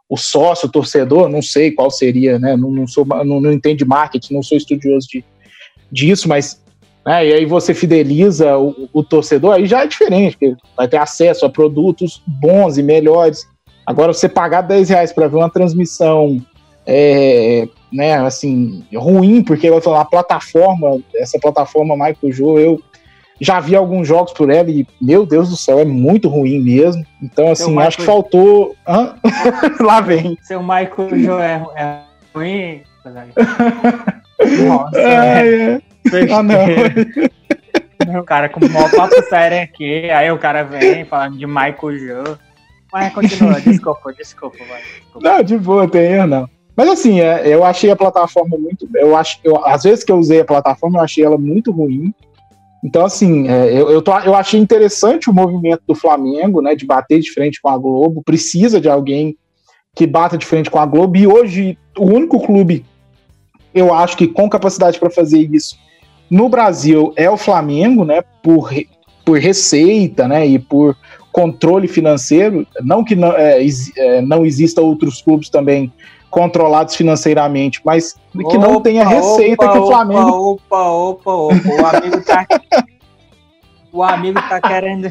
[0.08, 2.54] o sócio, o torcedor, não sei qual seria, né?
[2.56, 5.24] Não, não sou, não, não entendo de marketing, não sou estudioso de,
[5.90, 6.62] disso, mas
[7.06, 10.98] né, e aí você fideliza o, o, torcedor, aí já é diferente, porque vai ter
[10.98, 13.46] acesso a produtos bons e melhores.
[13.86, 16.40] Agora, você pagar 10 reais para ver uma transmissão
[16.86, 22.82] é, né, assim, ruim, porque vai falar a plataforma, essa plataforma Michael Joe, eu
[23.40, 27.04] já vi alguns jogos por ela e, meu Deus do céu, é muito ruim mesmo.
[27.22, 27.88] Então, assim, Michael...
[27.88, 28.76] acho que faltou.
[28.86, 29.14] Hã?
[29.80, 30.38] Lá vem.
[30.42, 32.00] Seu Michael Joe é
[32.34, 32.82] ruim.
[34.66, 35.82] Nossa, é, é.
[36.32, 38.20] Ah, não.
[38.20, 42.36] O cara com uma papo sério aqui, aí o cara vem falando de Michael Joe.
[42.92, 44.80] Mas continua, desculpa, desculpa, vai.
[44.80, 45.28] Desculpa.
[45.28, 46.50] Não, de boa, tem erro não.
[46.76, 48.88] Mas assim, é, eu achei a plataforma muito.
[48.94, 52.14] Eu acho, eu, às vezes que eu usei a plataforma, eu achei ela muito ruim.
[52.84, 56.74] Então, assim, é, eu, eu, tô, eu achei interessante o movimento do Flamengo, né?
[56.74, 58.22] De bater de frente com a Globo.
[58.22, 59.38] Precisa de alguém
[59.96, 61.16] que bata de frente com a Globo.
[61.16, 62.84] E hoje, o único clube,
[63.74, 65.78] eu acho que com capacidade para fazer isso
[66.30, 68.22] no Brasil é o Flamengo, né?
[68.42, 68.70] Por,
[69.24, 70.46] por receita, né?
[70.46, 70.94] E por
[71.32, 72.66] controle financeiro.
[72.82, 73.64] Não que não, é,
[73.96, 75.90] é, não exista outros clubes também
[76.34, 80.52] controlados financeiramente, mas que opa, não tenha receita opa, que o Flamengo.
[80.52, 82.46] Opa, opa, opa, o amigo tá.
[83.92, 85.08] o amigo tá querendo.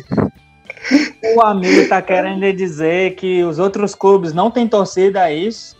[1.33, 5.77] O amigo tá querendo dizer que os outros clubes não têm torcida, é isso?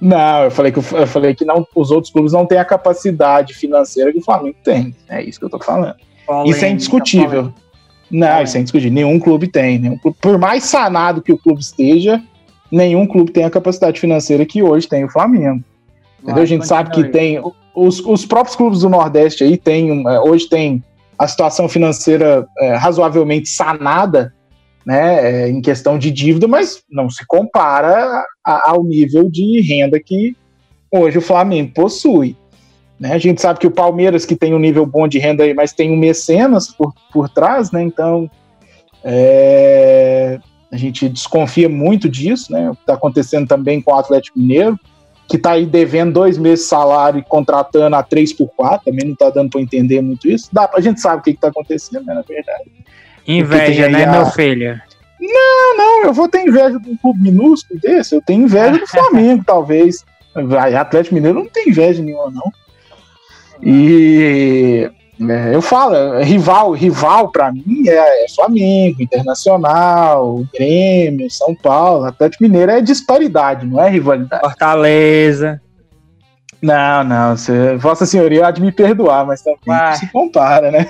[0.00, 3.52] Não, eu falei que, eu falei que não, os outros clubes não têm a capacidade
[3.54, 4.94] financeira que o Flamengo tem.
[5.08, 5.96] É isso que eu tô falando.
[6.24, 7.28] Polêmica, isso é indiscutível.
[7.28, 7.62] Polêmica.
[8.08, 8.92] Não, isso é indiscutível.
[8.92, 9.80] Nenhum clube tem.
[9.80, 12.22] Nenhum clube, por mais sanado que o clube esteja,
[12.72, 15.62] nenhum clube tem a capacidade financeira que hoje tem o Flamengo.
[16.22, 16.42] Entendeu?
[16.42, 17.40] a gente sabe que tem.
[17.74, 20.06] Os, os próprios clubes do Nordeste aí tem.
[20.08, 20.82] É, hoje tem
[21.18, 24.34] a situação financeira é, razoavelmente sanada,
[24.84, 30.00] né, é, em questão de dívida, mas não se compara a, ao nível de renda
[30.00, 30.34] que
[30.90, 32.36] hoje o Flamengo possui.
[32.98, 33.12] Né?
[33.12, 35.72] A gente sabe que o Palmeiras, que tem um nível bom de renda aí, mas
[35.72, 37.82] tem um mecenas por, por trás, né?
[37.82, 38.28] Então,
[39.04, 40.40] é,
[40.72, 42.70] a gente desconfia muito disso, né?
[42.70, 44.80] O que está acontecendo também com o Atlético Mineiro,
[45.28, 49.04] que está aí devendo dois meses de salário e contratando a três por quatro, também
[49.04, 50.48] não está dando para entender muito isso.
[50.50, 52.72] Dá, a gente sabe o que está acontecendo, né, na verdade.
[53.28, 54.12] Inveja, né, a...
[54.12, 54.80] meu filho?
[55.20, 58.86] Não, não, eu vou ter inveja de um clube minúsculo desse, eu tenho inveja do
[58.88, 60.04] Flamengo, talvez.
[60.78, 62.50] Atlético Mineiro não tem inveja nenhuma, não.
[63.62, 71.54] E é, eu falo, é, rival, rival para mim é, é Flamengo, Internacional, Grêmio, São
[71.54, 74.42] Paulo, Atlético Mineiro é disparidade, não é rivalidade.
[74.42, 75.60] Fortaleza.
[76.62, 79.96] Não, não, você, Vossa Senhoria há de me perdoar, mas também Vai.
[79.96, 80.84] se compara, né?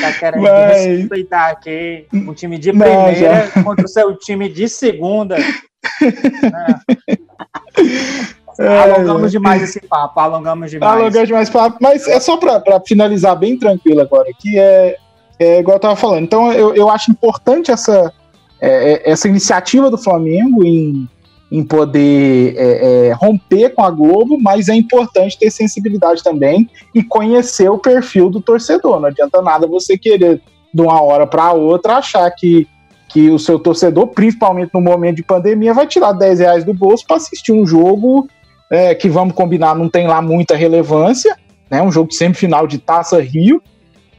[0.00, 0.84] tá querendo mas...
[0.84, 5.36] respeitar aqui um time de primeira não, contra o seu time de segunda.
[8.58, 10.92] É, alongamos demais esse papo, alongamos demais.
[10.92, 14.96] Alongamos demais papo, mas é só para finalizar bem tranquilo agora, que é,
[15.38, 16.22] é igual eu tava falando.
[16.22, 18.12] Então eu, eu acho importante essa,
[18.60, 21.08] é, é essa iniciativa do Flamengo em,
[21.50, 27.02] em poder é, é, romper com a Globo, mas é importante ter sensibilidade também e
[27.02, 29.00] conhecer o perfil do torcedor.
[29.00, 30.40] Não adianta nada você querer,
[30.72, 32.68] de uma hora para outra, achar que
[33.14, 37.06] que o seu torcedor, principalmente no momento de pandemia, vai tirar 10 reais do bolso
[37.06, 38.28] para assistir um jogo
[38.70, 41.36] é, que vamos combinar não tem lá muita relevância,
[41.70, 41.82] né?
[41.82, 43.62] Um jogo de semifinal de Taça Rio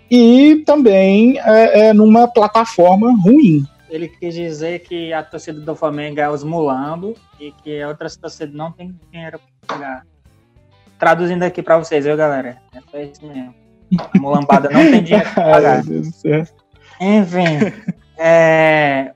[0.10, 3.66] e também é, é, numa plataforma ruim.
[3.90, 8.54] Ele quis dizer que a torcida do Flamengo é os mulambo e que outras torcidas
[8.54, 10.06] não tem dinheiro para pagar.
[10.98, 12.58] Traduzindo aqui para vocês, viu, galera?
[12.74, 13.54] É só isso mesmo.
[13.98, 15.84] A mulambada não tem dinheiro para pagar.
[17.00, 17.74] Enfim,
[18.18, 19.12] é,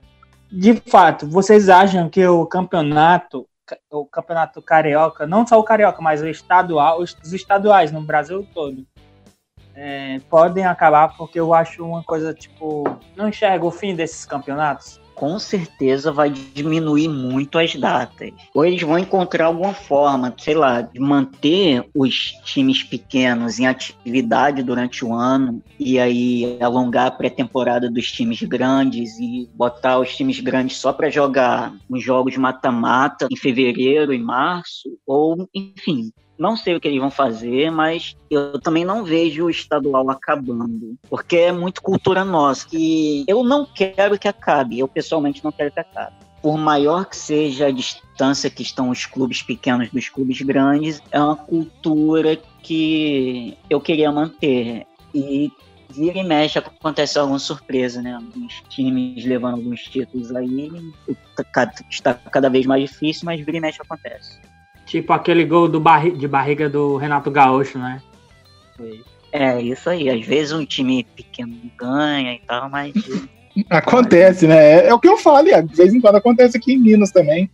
[0.51, 3.47] de fato, vocês acham que o campeonato
[3.89, 8.86] o campeonato carioca, não só o carioca, mas o estadual, os, estaduais no Brasil todo,
[9.75, 12.84] é, podem acabar porque eu acho uma coisa tipo,
[13.15, 18.32] não enxergo o fim desses campeonatos com certeza vai diminuir muito as datas.
[18.53, 24.63] Ou eles vão encontrar alguma forma, sei lá, de manter os times pequenos em atividade
[24.63, 30.39] durante o ano e aí alongar a pré-temporada dos times grandes e botar os times
[30.39, 36.75] grandes só para jogar os jogos mata-mata em fevereiro e março, ou enfim, não sei
[36.75, 41.52] o que eles vão fazer, mas eu também não vejo o estadual acabando, porque é
[41.52, 42.65] muito cultura nossa.
[42.71, 46.15] E eu não quero que acabe, eu pessoalmente não quero que acabe.
[46.41, 51.21] Por maior que seja a distância que estão os clubes pequenos dos clubes grandes, é
[51.21, 54.88] uma cultura que eu queria manter.
[55.13, 55.52] E
[55.89, 58.13] vira e mexe acontece alguma surpresa, né?
[58.13, 60.71] Alguns times levando alguns títulos aí,
[61.89, 64.39] está cada vez mais difícil, mas vira e mexe acontece.
[64.89, 68.02] Tipo aquele gol do barri de barriga do Renato Gaúcho, né?
[69.32, 70.10] É, isso aí.
[70.10, 72.92] Às vezes um time pequeno ganha e tal, mas.
[73.69, 74.58] acontece, né?
[74.58, 77.52] É, é, o que eu falo, de vez em quando acontece aqui em Minas também.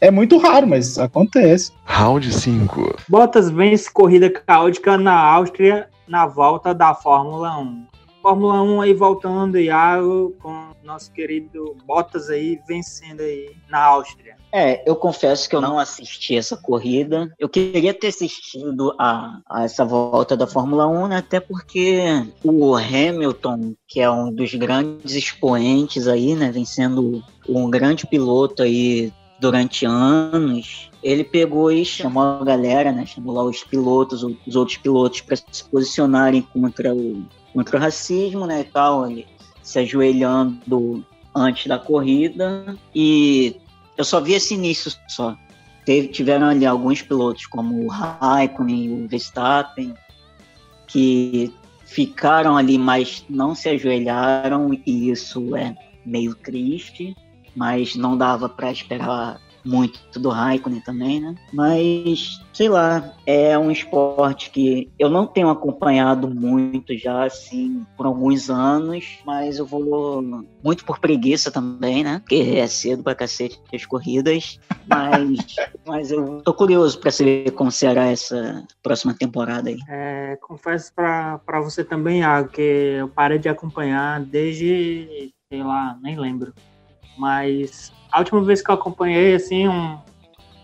[0.00, 1.70] É muito raro, mas acontece.
[1.84, 2.96] Round 5.
[3.08, 7.86] Bottas vence corrida caótica na Áustria na volta da Fórmula 1.
[8.20, 14.41] Fórmula 1 aí voltando, Iago, com nosso querido Bottas aí vencendo aí na Áustria.
[14.52, 17.32] É, eu confesso que eu não assisti essa corrida.
[17.38, 21.16] Eu queria ter assistido a, a essa volta da Fórmula 1, né?
[21.16, 22.02] até porque
[22.44, 29.10] o Hamilton, que é um dos grandes expoentes aí, né, vencendo um grande piloto aí
[29.40, 33.04] durante anos, ele pegou e chamou a galera, né?
[33.04, 38.46] Chamou lá os pilotos, os outros pilotos para se posicionarem contra o, contra o racismo,
[38.46, 38.60] né?
[38.60, 39.26] E tal, ele
[39.60, 43.56] se ajoelhando antes da corrida e
[43.96, 45.36] eu só vi esse início só.
[45.84, 49.94] Teve, tiveram ali alguns pilotos como o Raikkonen e o Verstappen
[50.86, 51.52] que
[51.84, 55.74] ficaram ali, mas não se ajoelharam e isso é
[56.06, 57.16] meio triste,
[57.54, 61.34] mas não dava para esperar muito do Raikkonen também, né?
[61.52, 68.06] Mas, sei lá, é um esporte que eu não tenho acompanhado muito já, assim, por
[68.06, 70.22] alguns anos, mas eu vou
[70.62, 72.18] muito por preguiça também, né?
[72.18, 75.56] Porque é cedo pra cacete as corridas, mas,
[75.86, 79.78] mas eu tô curioso pra saber como será essa próxima temporada aí.
[79.88, 85.98] É, confesso pra, pra você também, Iago, que eu parei de acompanhar desde, sei lá,
[86.02, 86.52] nem lembro.
[87.16, 89.98] Mas a última vez que eu acompanhei, assim, um,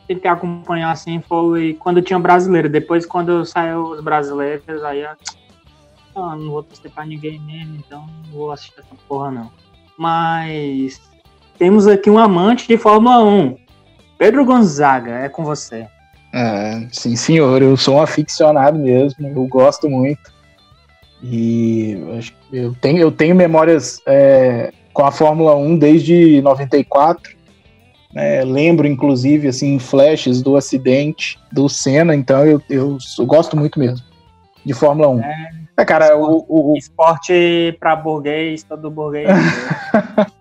[0.07, 2.69] tentei acompanhar, assim, foi quando tinha brasileiro.
[2.69, 5.11] Depois, quando saiu os brasileiros, aí eu,
[6.17, 9.51] ah, não vou torcer pra ninguém mesmo, então não vou assistir essa porra, não.
[9.97, 11.01] Mas
[11.59, 13.57] temos aqui um amante de Fórmula 1.
[14.19, 15.87] Pedro Gonzaga, é com você.
[16.33, 20.33] É, sim, senhor, eu sou um aficionado mesmo, eu gosto muito.
[21.23, 21.97] E
[22.53, 27.38] eu tenho, eu tenho memórias é, com a Fórmula 1 desde 94.
[28.15, 33.79] É, lembro, inclusive, assim, flashes do acidente do Senna, então eu, eu, eu gosto muito
[33.79, 34.09] mesmo
[34.65, 35.21] de Fórmula 1.
[35.23, 39.29] É, é cara, esporte, o, o, esporte para burguês, todo burguês.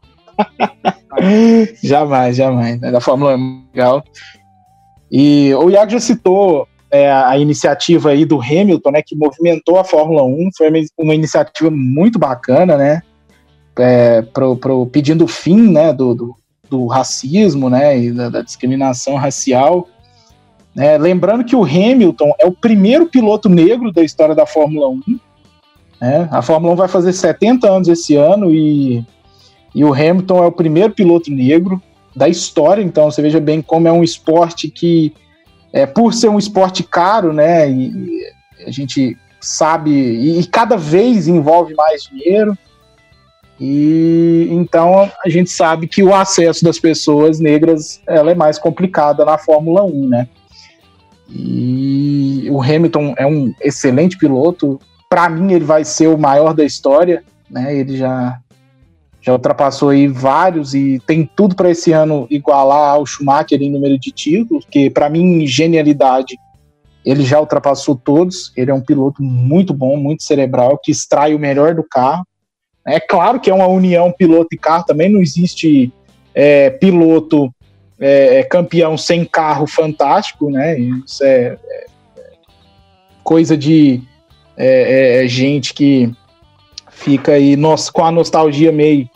[1.84, 2.80] jamais, jamais.
[2.80, 2.92] Né?
[2.92, 4.04] Da Fórmula 1 legal.
[5.10, 9.84] E o Iago já citou é, a iniciativa aí do Hamilton, né, que movimentou a
[9.84, 13.02] Fórmula 1, foi uma, uma iniciativa muito bacana, né,
[13.80, 16.36] é, pro, pro, pedindo o fim, né, do, do,
[16.70, 19.88] do racismo, né, e da, da discriminação racial.
[20.76, 20.98] Né?
[20.98, 25.02] Lembrando que o Hamilton é o primeiro piloto negro da história da Fórmula 1.
[26.00, 26.30] Né?
[26.32, 29.04] A Fórmula 1 vai fazer 70 anos esse ano e,
[29.74, 31.82] e o Hamilton é o primeiro piloto negro
[32.16, 32.82] da história.
[32.84, 35.14] Então você veja bem como é um esporte que,
[35.74, 40.78] é, por ser um esporte caro, né, e, e a gente sabe, e, e cada
[40.78, 42.58] vez envolve mais dinheiro,
[43.60, 49.26] e então a gente sabe que o acesso das pessoas negras ela é mais complicada
[49.26, 50.28] na Fórmula 1, né?
[51.30, 54.80] E o Hamilton é um excelente piloto.
[55.10, 57.76] Para mim, ele vai ser o maior da história, né?
[57.76, 58.40] Ele já
[59.20, 64.00] já ultrapassou aí vários e tem tudo para esse ano igualar ao Schumacher em número
[64.00, 66.38] de títulos, que para mim, genialidade,
[67.04, 68.54] ele já ultrapassou todos.
[68.56, 72.26] Ele é um piloto muito bom, muito cerebral, que extrai o melhor do carro.
[72.88, 75.92] É claro que é uma união piloto e carro, também não existe
[76.34, 77.54] é, piloto
[78.00, 80.80] é, é campeão sem carro fantástico, né?
[80.80, 81.86] Isso é, é
[83.24, 84.02] coisa de
[84.56, 86.10] é, é, gente que
[86.90, 89.10] fica aí nós, com a nostalgia meio,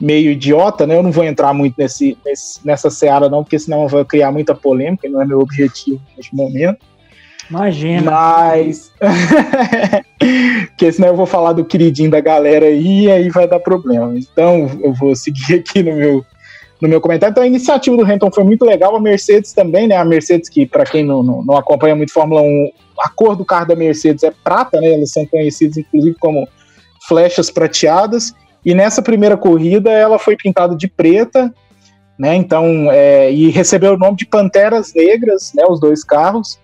[0.00, 0.96] meio idiota, né?
[0.96, 4.54] Eu não vou entrar muito nesse, nesse, nessa seara, não, porque senão vai criar muita
[4.54, 6.78] polêmica, não é meu objetivo neste momento.
[7.50, 8.10] Imagina.
[8.10, 8.92] Mas.
[10.68, 14.12] Porque senão eu vou falar do queridinho da galera aí e aí vai dar problema.
[14.16, 16.24] Então eu vou seguir aqui no meu,
[16.80, 17.32] no meu comentário.
[17.32, 18.96] Então a iniciativa do Hamilton foi muito legal.
[18.96, 19.96] A Mercedes também, né?
[19.96, 22.70] A Mercedes, que para quem não, não, não, acompanha muito Fórmula 1,
[23.00, 24.94] a cor do carro da Mercedes é prata, né?
[24.94, 26.48] Elas são conhecidas inclusive como
[27.06, 28.32] flechas prateadas.
[28.64, 31.52] E nessa primeira corrida ela foi pintada de preta.
[32.18, 36.58] Né, então, é, e recebeu o nome de Panteras Negras, né, os dois carros,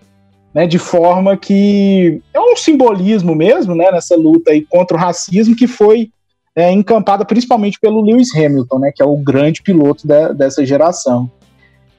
[0.53, 5.55] né, de forma que é um simbolismo mesmo, né, nessa luta aí contra o racismo
[5.55, 6.11] que foi
[6.55, 11.29] é, encampada principalmente pelo Lewis Hamilton, né, que é o grande piloto da, dessa geração.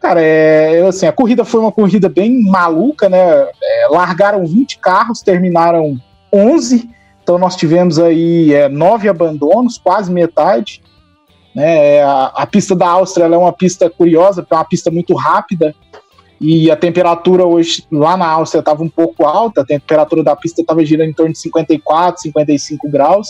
[0.01, 5.21] Cara, é, assim, a corrida foi uma corrida bem maluca, né, é, largaram 20 carros,
[5.21, 5.99] terminaram
[6.33, 6.89] 11,
[7.23, 10.83] então nós tivemos aí é, nove abandonos, quase metade,
[11.55, 15.75] né, a, a pista da Áustria é uma pista curiosa, é uma pista muito rápida,
[16.47, 20.61] e a temperatura hoje lá na Áustria estava um pouco alta, a temperatura da pista
[20.61, 23.29] estava girando em torno de 54, 55 graus.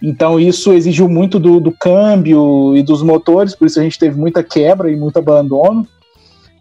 [0.00, 4.18] Então isso exigiu muito do, do, câmbio e dos motores, por isso a gente teve
[4.18, 5.86] muita quebra e muito abandono,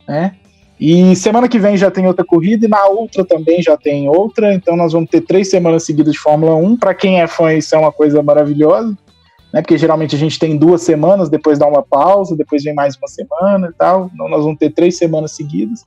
[0.06, 0.36] né?
[0.78, 4.54] E semana que vem já tem outra corrida e na outra também já tem outra,
[4.54, 6.76] então nós vamos ter três semanas seguidas de Fórmula 1.
[6.76, 8.98] Para quem é fã, isso é uma coisa maravilhosa
[9.54, 9.62] né?
[9.62, 13.08] Porque geralmente a gente tem duas semanas, depois dá uma pausa, depois vem mais uma
[13.08, 14.10] semana e tal.
[14.14, 15.84] Então nós vamos ter três semanas seguidas.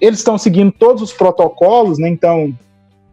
[0.00, 2.08] Eles estão seguindo todos os protocolos, né?
[2.08, 2.52] Então,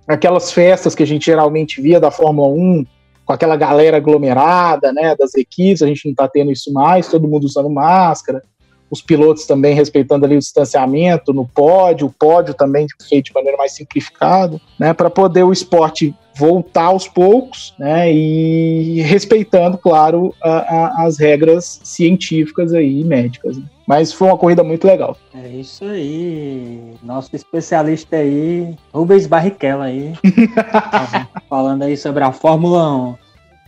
[0.07, 2.85] aquelas festas que a gente geralmente via da Fórmula 1,
[3.25, 5.15] com aquela galera aglomerada, né?
[5.15, 8.41] Das equipes, a gente não está tendo isso mais, todo mundo usando máscara,
[8.89, 13.57] os pilotos também respeitando ali o distanciamento no pódio, o pódio também feito de maneira
[13.57, 20.49] mais simplificada, né, para poder o esporte voltar aos poucos, né, e respeitando, claro, a,
[20.49, 23.57] a, as regras científicas aí, médicas.
[23.57, 23.63] Né.
[23.87, 25.17] Mas foi uma corrida muito legal.
[25.33, 26.93] É isso aí.
[27.03, 30.13] Nosso especialista aí, Rubens Barrichello aí,
[31.49, 33.15] falando aí sobre a Fórmula 1.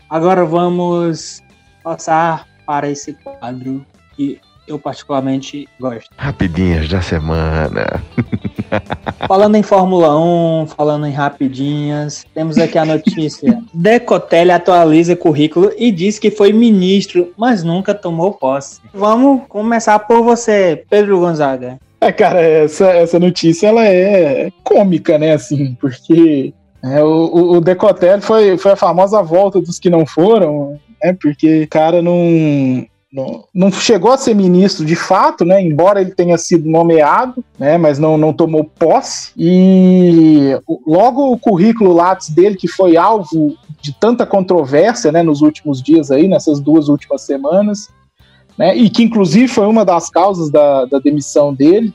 [0.09, 1.41] Agora vamos
[1.83, 3.85] passar para esse quadro
[4.15, 6.09] que eu particularmente gosto.
[6.17, 8.03] Rapidinhas da semana.
[9.27, 13.61] falando em Fórmula 1, falando em rapidinhas, temos aqui a notícia.
[13.73, 18.79] Decotelli atualiza currículo e diz que foi ministro, mas nunca tomou posse.
[18.93, 21.77] Vamos começar por você, Pedro Gonzaga.
[21.99, 26.53] É, cara, essa, essa notícia ela é cômica, né, assim, porque
[26.83, 31.63] é, o, o Decotelli foi, foi a famosa volta dos que não foram, né, porque
[31.63, 35.61] o cara não, não, não chegou a ser ministro de fato, né?
[35.61, 37.77] Embora ele tenha sido nomeado, né?
[37.77, 39.31] Mas não, não tomou posse.
[39.37, 45.21] E logo o currículo Lattes dele, que foi alvo de tanta controvérsia, né?
[45.21, 47.87] Nos últimos dias aí, nessas duas últimas semanas,
[48.57, 48.75] né?
[48.75, 51.93] E que inclusive foi uma das causas da, da demissão dele.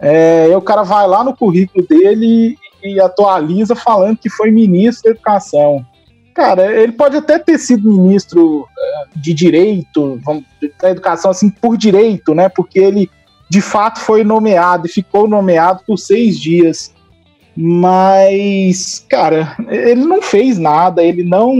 [0.00, 5.10] É, o cara vai lá no currículo dele e atualiza falando que foi ministro da
[5.10, 5.84] Educação.
[6.40, 10.18] Cara, ele pode até ter sido ministro eh, de direito,
[10.80, 12.48] da educação assim, por direito, né?
[12.48, 13.10] Porque ele
[13.50, 16.94] de fato foi nomeado e ficou nomeado por seis dias.
[17.54, 21.52] Mas, cara, ele não fez nada, ele não,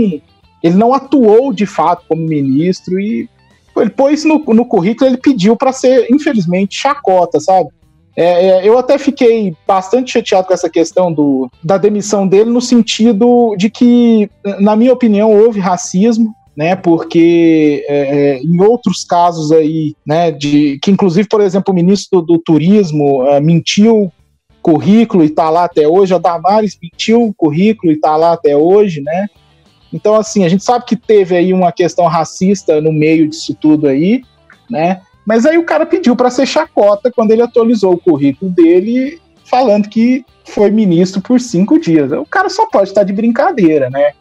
[0.62, 3.28] ele não atuou de fato como ministro e
[3.76, 7.68] ele pôs no, no currículo, ele pediu para ser, infelizmente, chacota, sabe?
[8.16, 12.60] É, é, eu até fiquei bastante chateado com essa questão do, da demissão dele, no
[12.60, 16.74] sentido de que, na minha opinião, houve racismo, né?
[16.76, 20.30] Porque é, é em outros casos aí, né?
[20.30, 24.12] De, que inclusive, por exemplo, o ministro do, do Turismo uh, mentiu
[24.60, 29.00] currículo e está lá até hoje, a Damares mentiu currículo e está lá até hoje,
[29.00, 29.28] né?
[29.92, 33.88] Então, assim, a gente sabe que teve aí uma questão racista no meio disso tudo
[33.88, 34.22] aí,
[34.68, 35.00] né?
[35.26, 39.88] Mas aí o cara pediu para ser chacota quando ele atualizou o currículo dele, falando
[39.88, 42.10] que foi ministro por cinco dias.
[42.12, 44.12] O cara só pode estar de brincadeira, né?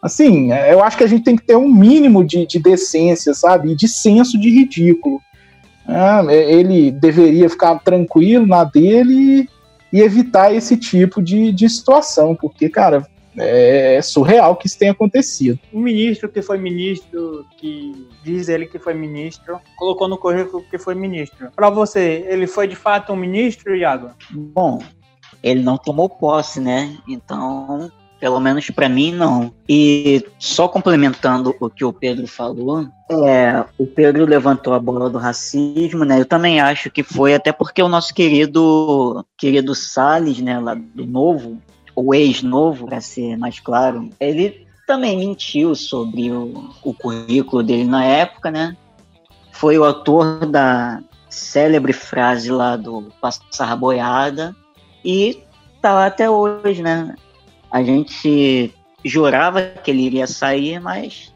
[0.00, 3.70] Assim, eu acho que a gente tem que ter um mínimo de, de decência, sabe?
[3.70, 5.20] E de senso de ridículo.
[5.86, 9.48] Ah, é, ele deveria ficar tranquilo na dele
[9.92, 13.06] e evitar esse tipo de, de situação, porque, cara,
[13.36, 15.58] é surreal que isso tenha acontecido.
[15.72, 20.78] O ministro que foi ministro, que diz ele que foi ministro, colocou no currículo que
[20.78, 21.50] foi ministro.
[21.54, 24.10] Para você, ele foi de fato um ministro, Iago?
[24.30, 24.80] Bom,
[25.42, 26.96] ele não tomou posse, né?
[27.08, 29.52] Então, pelo menos para mim, não.
[29.68, 35.18] E só complementando o que o Pedro falou, é, o Pedro levantou a bola do
[35.18, 36.20] racismo, né?
[36.20, 41.04] Eu também acho que foi, até porque o nosso querido querido Salles, né, lá do
[41.04, 41.60] Novo,
[41.94, 48.04] o ex-novo, para ser mais claro, ele também mentiu sobre o, o currículo dele na
[48.04, 48.76] época, né?
[49.52, 54.54] Foi o autor da célebre frase lá do Passar Boiada
[55.04, 55.42] e
[55.80, 57.14] tá lá até hoje, né?
[57.70, 58.72] A gente
[59.04, 61.31] jurava que ele iria sair, mas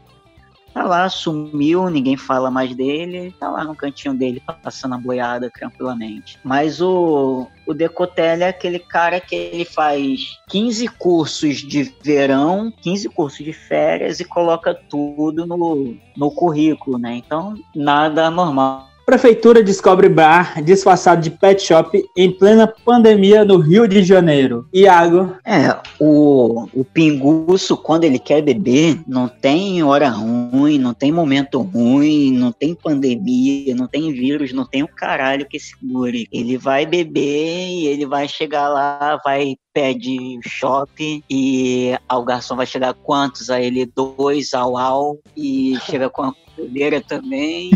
[0.77, 5.49] tá lá, sumiu, ninguém fala mais dele, tá lá no cantinho dele, passando a boiada
[5.49, 6.39] tranquilamente.
[6.43, 13.09] Mas o, o Decotelli é aquele cara que ele faz 15 cursos de verão, 15
[13.09, 17.15] cursos de férias e coloca tudo no, no currículo, né?
[17.15, 18.86] Então, nada normal.
[19.07, 24.67] Prefeitura descobre bar disfarçado de pet shop em plena pandemia no Rio de Janeiro.
[24.73, 25.33] Iago.
[25.45, 31.61] É, o, o pinguço, quando ele quer beber, não tem hora ruim, não tem momento
[31.61, 36.27] ruim, não tem pandemia, não tem vírus, não tem o caralho que segure.
[36.29, 42.65] Ele vai beber e ele vai chegar lá, vai pede shopping e o garçom vai
[42.65, 43.49] chegar quantos?
[43.49, 47.69] A ele dois ao ao e chega com a colheira também.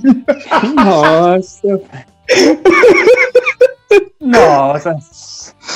[0.76, 1.82] Nossa.
[4.20, 4.96] Nossa.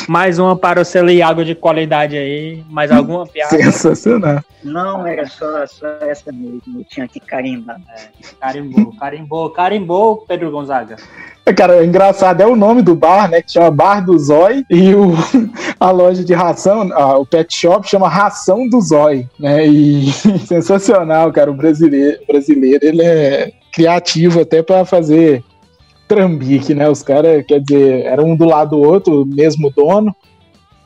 [0.09, 2.64] Mais uma para o selo Iago de qualidade aí.
[2.71, 3.57] Mais alguma piada?
[3.57, 4.43] Sensacional.
[4.62, 6.79] Não, era só, só essa mesmo.
[6.79, 7.81] Eu tinha que carimbar.
[7.97, 8.09] É,
[8.41, 10.97] carimbou, carimbou, carimbou, Pedro Gonzaga.
[11.45, 13.43] É, cara, engraçado é o nome do bar, né?
[13.43, 14.64] Que chama Bar do Zói.
[14.71, 15.12] E o,
[15.79, 19.29] a loja de ração, a, o pet shop, chama Ração do Zói.
[19.39, 19.67] Né?
[19.67, 20.12] E
[20.47, 21.51] sensacional, cara.
[21.51, 25.45] O brasileiro, brasileiro ele é criativo até para fazer
[26.07, 26.88] trambique, né?
[26.88, 30.14] Os caras, quer dizer, era um do lado do outro, mesmo dono.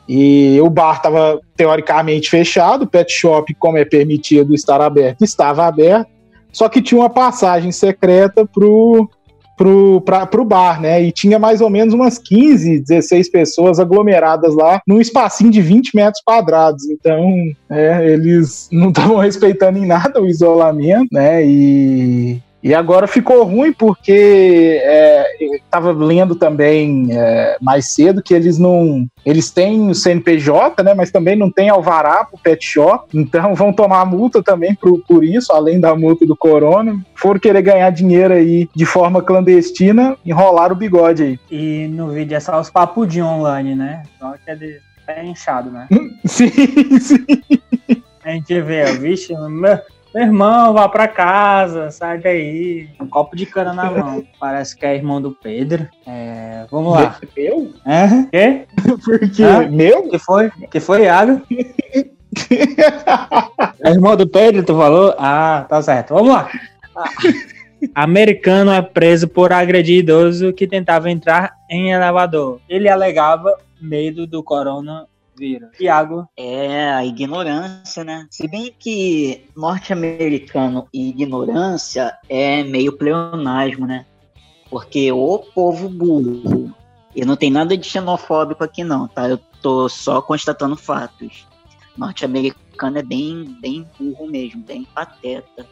[0.07, 5.65] E o bar estava teoricamente fechado, o pet shop, como é permitido estar aberto, estava
[5.65, 6.09] aberto.
[6.51, 9.09] Só que tinha uma passagem secreta pro
[9.61, 11.03] pro, pra, pro bar, né?
[11.03, 15.95] E tinha mais ou menos umas 15, 16 pessoas aglomeradas lá num espacinho de 20
[15.95, 16.89] metros quadrados.
[16.89, 17.31] Então,
[17.69, 21.45] é, eles não estavam respeitando em nada o isolamento, né?
[21.45, 28.57] E e agora ficou ruim porque é, estava lendo também é, mais cedo que eles
[28.59, 29.07] não.
[29.25, 30.93] Eles têm o CNPJ, né?
[30.93, 33.17] Mas também não tem alvará pro pet shop.
[33.17, 36.99] Então vão tomar multa também por, por isso, além da multa do corona.
[37.15, 41.39] Foram querer ganhar dinheiro aí de forma clandestina, enrolar o bigode aí.
[41.49, 44.03] E no vídeo é só os papudinhos online, né?
[44.19, 44.79] Só que é de
[45.23, 45.87] inchado, né?
[46.25, 46.49] sim,
[46.99, 47.25] sim.
[48.23, 49.79] A gente vê, vixe, meu,
[50.13, 52.89] meu irmão, vá pra casa, sai daí.
[52.99, 54.23] Um copo de cana na mão.
[54.39, 55.87] Parece que é irmão do Pedro.
[56.05, 57.17] É, vamos lá.
[57.35, 57.73] Meu?
[57.85, 58.07] É?
[58.31, 58.65] Quê?
[59.03, 59.43] Porque.
[59.43, 59.69] Hã?
[59.69, 60.09] Meu?
[60.09, 60.51] Que foi?
[60.69, 61.41] Que foi, Iago?
[63.83, 65.13] É irmão do Pedro, tu falou?
[65.17, 66.13] Ah, tá certo.
[66.13, 66.49] Vamos lá.
[67.93, 72.61] Americano é preso por agredir idoso que tentava entrar em elevador.
[72.69, 74.43] Ele alegava medo do
[75.41, 75.69] coronavírus.
[75.79, 78.27] Iago, É a ignorância, né?
[78.29, 84.05] Se bem que norte-americano e ignorância é meio pleonasmo, né?
[84.69, 86.73] Porque o povo burro.
[87.15, 89.27] E não tem nada de xenofóbico aqui, não, tá?
[89.27, 91.45] Eu tô só constatando fatos.
[91.97, 95.67] Norte-americano é bem, bem burro mesmo, bem pateta.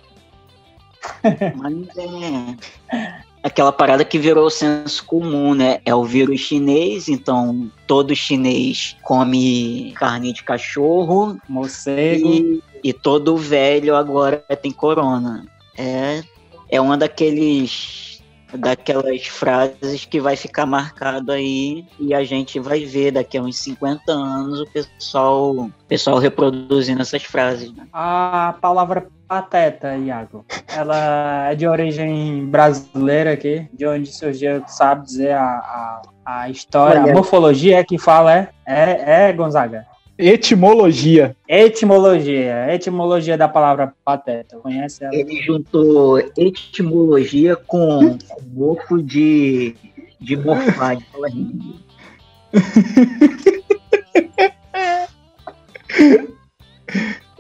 [1.56, 5.80] Mas é aquela parada que virou o senso comum, né?
[5.86, 12.28] É o vírus chinês, então todo chinês come carne de cachorro morcego.
[12.28, 15.46] e, e todo velho agora tem corona.
[15.78, 16.24] É,
[16.70, 18.09] é uma daqueles
[18.54, 23.58] daquelas frases que vai ficar marcado aí e a gente vai ver daqui a uns
[23.58, 27.74] 50 anos o pessoal, o pessoal reproduzindo essas frases.
[27.74, 27.88] Né?
[27.94, 35.34] A palavra pateta, Iago, ela é de origem brasileira aqui, de onde surgiu, sabe dizer,
[35.34, 37.12] a, a, a história, Olha.
[37.12, 39.86] a morfologia é que fala, é, é, é Gonzaga.
[40.22, 41.34] Etimologia.
[41.48, 45.16] Etimologia, etimologia da palavra pateta, conhece ela?
[45.16, 48.18] Ele juntou etimologia com
[48.52, 49.78] mofo de,
[50.20, 51.30] de morfar, de falar.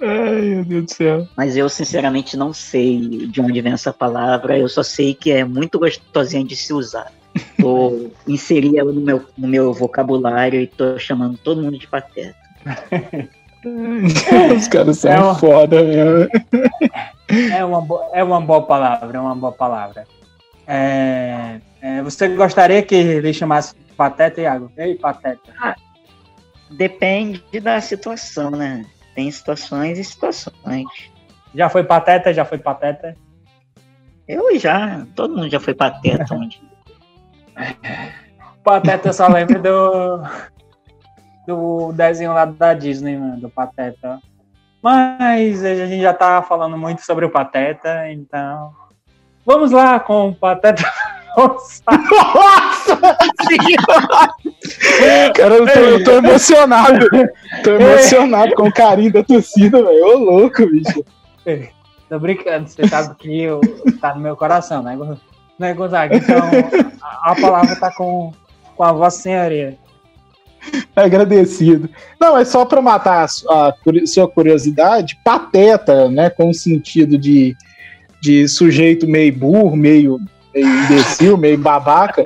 [0.02, 1.28] Ai, meu Deus do céu.
[1.36, 5.44] Mas eu sinceramente não sei de onde vem essa palavra, eu só sei que é
[5.44, 7.12] muito gostosinha de se usar.
[7.60, 12.49] Tô inseri ela no meu, no meu vocabulário e tô chamando todo mundo de pateta.
[14.56, 16.30] Os caras são É uma- foda mesmo.
[17.54, 20.06] É uma, bo- é uma boa palavra, é uma boa palavra.
[20.66, 24.72] É, é, você gostaria que ele chamasse pateta, Iago?
[24.78, 25.52] Ei, pateta.
[26.72, 28.86] Depende da situação, né?
[29.16, 30.88] Tem situações e situações.
[31.54, 33.16] Já foi pateta, já foi pateta.
[34.28, 36.62] Eu já, todo mundo já foi pateta onde.
[38.64, 40.22] Pateta eu só lembro do,
[41.50, 44.20] do desenho lá da Disney, mano, do Pateta.
[44.82, 48.72] Mas a gente já tá falando muito sobre o Pateta, então.
[49.45, 50.84] Vamos lá com o Pateta.
[51.36, 51.84] Nossa!
[55.36, 57.08] Cara, eu tô, eu tô emocionado.
[57.64, 60.06] Tô emocionado com o carinho da torcida, velho.
[60.06, 61.04] Ô, louco, bicho.
[62.10, 63.62] tô brincando, você sabe que eu,
[64.02, 64.97] tá no meu coração, né,
[65.58, 66.16] né Gonzaga?
[66.16, 66.38] Então,
[67.02, 68.32] a, a palavra tá com,
[68.76, 69.78] com a vossa senhoria.
[70.95, 71.89] Agradecido.
[72.20, 73.74] Não, é só para matar a, a
[74.05, 77.55] sua curiosidade, pateta, né, com o sentido de,
[78.22, 80.20] de sujeito meio burro, meio,
[80.53, 82.24] meio imbecil, meio babaca.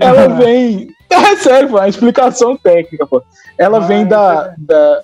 [0.00, 0.88] Ela vem.
[1.10, 3.22] É sério, pô, é uma explicação técnica, pô.
[3.56, 5.02] Ela vem da, da.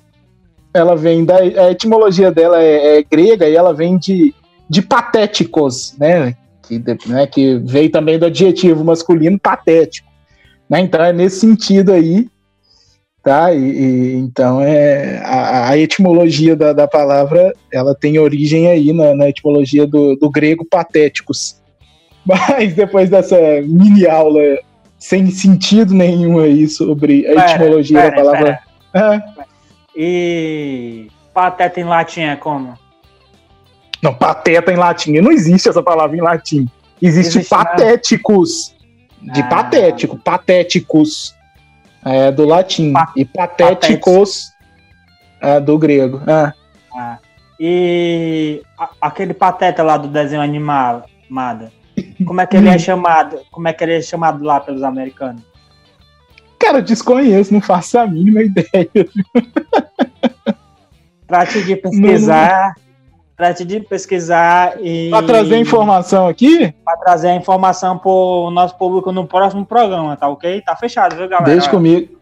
[0.72, 1.36] Ela vem da.
[1.36, 4.34] A etimologia dela é, é grega e ela vem de,
[4.68, 6.34] de patéticos, né?
[6.62, 7.26] Que, né?
[7.26, 10.08] que veio também do adjetivo masculino patético.
[10.68, 10.80] Né?
[10.80, 12.28] Então é nesse sentido aí.
[13.22, 13.54] Tá?
[13.54, 19.14] E, e- então é a, a etimologia da, da palavra ela tem origem aí na,
[19.14, 21.60] na etimologia do, do grego patéticos.
[22.24, 24.40] Mas depois dessa mini aula
[24.98, 28.58] sem sentido nenhum aí sobre a Pera, etimologia pera, da palavra.
[28.94, 29.22] É.
[29.94, 32.74] E pateta em latim é como?
[34.04, 35.12] Não, pateta em latim.
[35.20, 36.68] Não existe essa palavra em latim.
[37.00, 37.58] Existe, Existe, né?
[37.64, 38.74] patéticos.
[39.22, 39.46] De Ah.
[39.48, 40.18] patético.
[40.18, 41.34] Patéticos.
[42.04, 42.92] É, do latim.
[42.92, 44.52] Pa- e patéticos
[45.40, 46.20] é, do grego.
[46.30, 46.52] É.
[46.94, 47.18] Ah,
[47.58, 48.62] e
[49.00, 51.04] aquele pateta lá do desenho animado,
[52.26, 53.38] como é que ele é chamado?
[53.50, 55.42] Como é que ele é chamado lá pelos americanos?
[56.58, 58.90] Cara, eu desconheço, não faço a mínima ideia.
[61.26, 62.74] Trate de pesquisar.
[63.44, 65.10] Trate de pesquisar e.
[65.10, 70.26] Pra trazer informação aqui, Pra trazer a informação pro nosso público no próximo programa, tá
[70.26, 70.62] ok?
[70.62, 71.52] Tá fechado, viu, galera?
[71.52, 72.18] deixa comigo.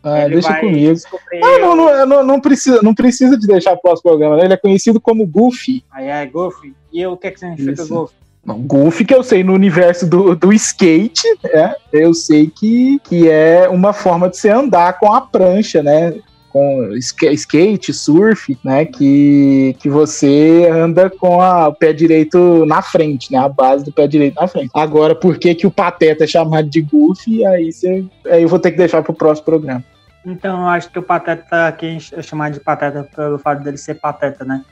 [0.00, 1.00] Ah, deixa comigo.
[1.42, 4.36] Ah, não, não, não, não precisa, não precisa de deixar pro próximo programa.
[4.36, 4.44] né?
[4.44, 5.84] Ele é conhecido como Goofy.
[5.90, 6.72] Aí é Goofy.
[6.92, 7.92] E o que, é que significa Isso.
[7.92, 8.14] Goofy?
[8.44, 11.74] Não, Goofy que eu sei no universo do, do skate, né?
[11.92, 16.14] Eu sei que, que é uma forma de você andar com a prancha, né?
[16.50, 18.84] Com ska- skate, surf, né?
[18.84, 23.38] Que, que você anda com a- o pé direito na frente, né?
[23.38, 24.70] A base do pé direito na frente.
[24.74, 27.46] Agora, por que, que o Pateta é chamado de Goofy?
[27.46, 29.84] Aí, você, aí eu vou ter que deixar pro próximo programa.
[30.26, 33.94] Então, eu acho que o Pateta aqui é chamado de Pateta pelo fato dele ser
[33.94, 34.62] Pateta, né?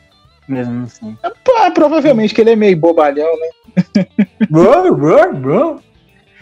[0.49, 1.17] Mesmo assim.
[1.45, 4.05] Pô, provavelmente que ele é meio bobalhão, né?
[4.51, 5.81] Bro, bro, bro.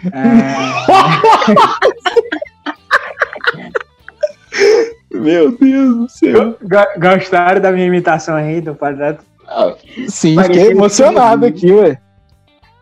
[5.21, 6.57] Meu Deus do céu.
[6.63, 9.21] Go- Gostaram da minha imitação aí do Pateta?
[10.09, 11.99] Sim, Parecia fiquei que emocionado tinha- aqui, ué.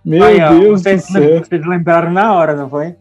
[0.05, 1.39] Meu Aí, ó, Deus vocês, do céu.
[1.45, 2.95] vocês lembraram na hora, não foi?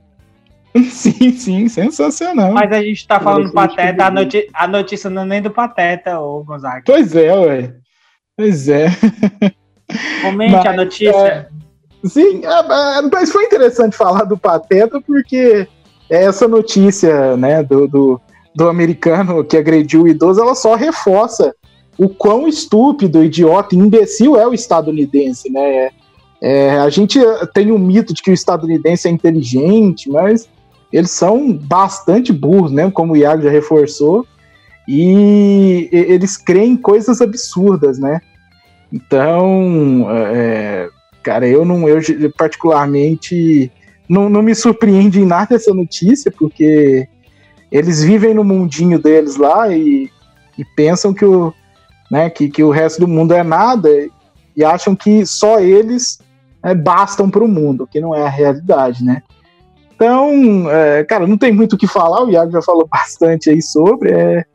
[0.89, 2.51] Sim, sim, sensacional.
[2.51, 5.41] Mas a gente tá falando do que Pateta, a, noti- a notícia não é nem
[5.41, 6.81] do Pateta, ô Gonzaga.
[6.85, 7.73] Pois é, ué.
[8.35, 8.87] Pois é.
[10.23, 11.47] Comente a Mas, notícia.
[12.05, 15.67] Sim, é, é, mas foi interessante falar do Pateta porque
[16.09, 18.21] essa notícia, né, do, do,
[18.55, 21.53] do americano que agrediu o idoso, ela só reforça
[21.97, 25.89] o quão estúpido, idiota e imbecil é o estadunidense, né?
[26.41, 27.19] É, a gente
[27.53, 30.49] tem um mito de que o estadunidense é inteligente, mas
[30.91, 32.89] eles são bastante burros, né?
[32.91, 34.25] Como o Iago já reforçou,
[34.87, 38.19] e eles creem em coisas absurdas, né?
[38.91, 40.89] Então, é,
[41.23, 41.99] cara, eu não, eu
[42.37, 43.71] particularmente
[44.07, 47.07] não, não me surpreende em nada essa notícia, porque
[47.73, 50.07] eles vivem no mundinho deles lá e,
[50.55, 51.51] e pensam que o,
[52.09, 53.89] né, que, que o resto do mundo é nada
[54.55, 56.19] e acham que só eles
[56.61, 59.23] é, bastam para o mundo, que não é a realidade, né?
[59.95, 63.59] Então, é, cara, não tem muito o que falar, o Iago já falou bastante aí
[63.59, 64.45] sobre, é,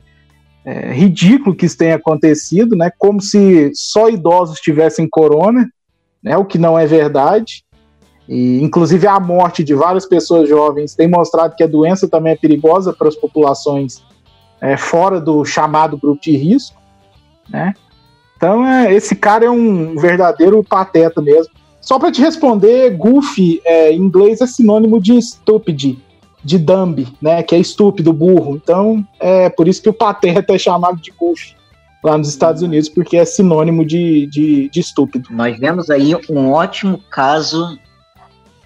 [0.63, 2.89] é ridículo que isso tenha acontecido, né?
[2.97, 5.69] Como se só idosos tivessem corona,
[6.23, 6.37] né?
[6.37, 7.65] O que não é verdade.
[8.29, 12.37] E, inclusive, a morte de várias pessoas jovens tem mostrado que a doença também é
[12.37, 14.03] perigosa para as populações
[14.61, 16.79] é, fora do chamado grupo de risco,
[17.49, 17.73] né?
[18.37, 21.51] Então, é, esse cara é um verdadeiro pateta mesmo.
[21.81, 25.97] Só para te responder, goofy é, em inglês é sinônimo de stupid,
[26.43, 27.41] de dumb, né?
[27.41, 28.55] Que é estúpido, burro.
[28.55, 31.55] Então, é por isso que o pateta é chamado de goofy
[32.03, 35.29] lá nos Estados Unidos, porque é sinônimo de, de, de estúpido.
[35.31, 37.77] Nós vemos aí um ótimo caso,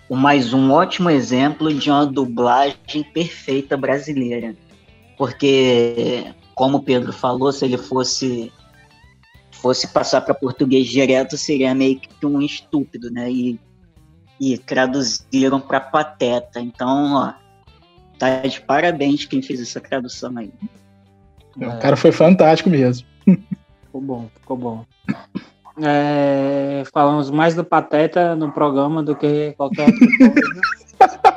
[0.10, 4.56] mais um ótimo exemplo de uma dublagem perfeita brasileira.
[5.18, 8.52] Porque, como o Pedro falou, se ele fosse
[9.64, 13.32] fosse passar para português direto, seria meio que um estúpido, né?
[13.32, 13.58] E,
[14.38, 16.60] e traduziram para pateta.
[16.60, 17.34] Então, ó,
[18.20, 20.52] tá de parabéns quem fez essa tradução aí.
[21.56, 23.08] O cara foi fantástico mesmo.
[23.26, 24.86] Ficou bom, ficou bom.
[25.82, 30.62] É, falamos mais do Pateta no programa do que qualquer outra coisa.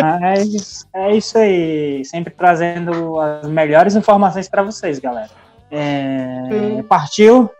[0.00, 2.04] Mas é isso aí.
[2.04, 5.30] Sempre trazendo as melhores informações para vocês, galera.
[5.70, 7.50] É, partiu?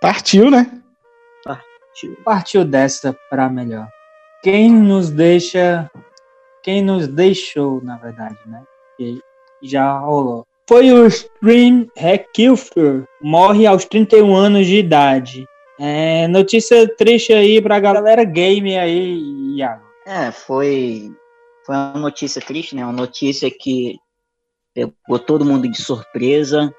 [0.00, 0.70] Partiu, né?
[2.24, 3.88] Partiu dessa para melhor.
[4.42, 5.90] Quem nos deixa.
[6.62, 8.62] Quem nos deixou, na verdade, né?
[8.96, 9.20] Que
[9.62, 10.46] já rolou.
[10.68, 11.88] Foi o Stream
[12.34, 13.04] Kilfer.
[13.20, 15.46] Morre aos 31 anos de idade.
[15.80, 19.18] É, notícia triste aí pra galera game aí,
[19.56, 19.82] Iago.
[20.06, 21.10] É, foi,
[21.66, 22.84] foi uma notícia triste, né?
[22.84, 23.98] Uma notícia que
[24.74, 26.72] pegou todo mundo de surpresa.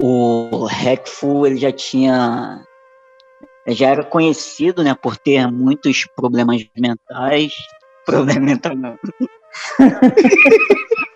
[0.00, 2.62] O Hackful, ele já tinha
[3.68, 7.52] já era conhecido, né, por ter muitos problemas mentais.
[8.04, 8.96] Problema mental não.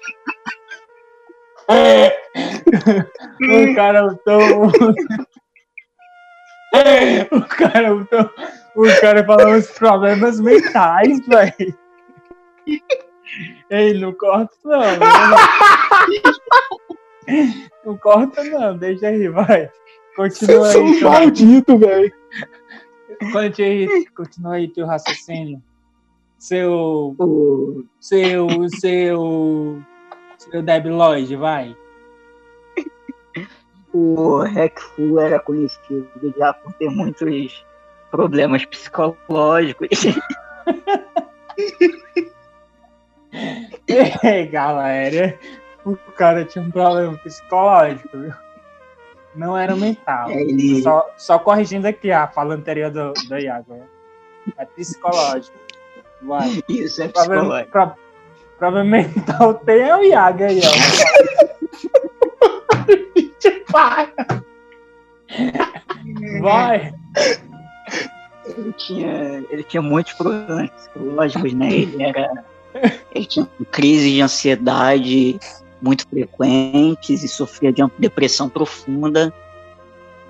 [3.40, 4.66] O cara botou.
[7.32, 8.30] o cara botou.
[8.76, 11.78] O cara falou os problemas mentais, velho.
[13.70, 14.80] Ei, não corta não.
[14.80, 15.36] Não,
[17.84, 19.70] não corta não, deixa aí, vai.
[20.16, 20.98] Continua Vocês aí.
[21.00, 22.12] teu- malditos, velho.
[23.32, 25.62] Continua aí, continua aí teu raciocínio.
[26.38, 27.16] Seu.
[28.00, 28.48] Seu.
[28.80, 29.82] Seu.
[30.50, 31.76] Seu Deb Lloyd, vai.
[33.92, 37.64] o Hackful era conhecido já por ter muitos
[38.10, 39.88] problemas psicológicos.
[44.22, 45.38] Ei, galera.
[45.84, 48.32] O cara tinha um problema psicológico, viu?
[49.34, 50.28] Não era mental.
[50.30, 53.74] Ele- Só, só corrigindo aqui a fala anterior do, do Iago.
[53.74, 53.86] né?
[54.58, 55.56] É psicológico.
[56.22, 56.62] Vai.
[56.68, 57.70] Isso é Problema, psicológico.
[57.72, 58.09] pro,
[58.60, 60.70] problema mental tem é o Iago aí, ó.
[66.40, 66.94] Vai.
[68.46, 71.72] Ele tinha, ele tinha muitos problemas psicológicos, né?
[71.72, 72.44] Ele era.
[73.14, 75.40] Ele tinha crises de ansiedade
[75.80, 79.32] muito frequentes e sofria de uma depressão profunda.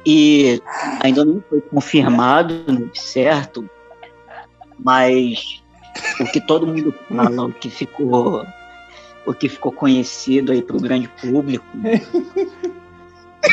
[0.07, 0.63] E
[1.03, 3.69] ainda não foi confirmado, né, certo,
[4.79, 5.60] mas
[6.21, 8.47] o que todo mundo fala, o que ficou,
[9.27, 11.65] o que ficou conhecido aí para o grande público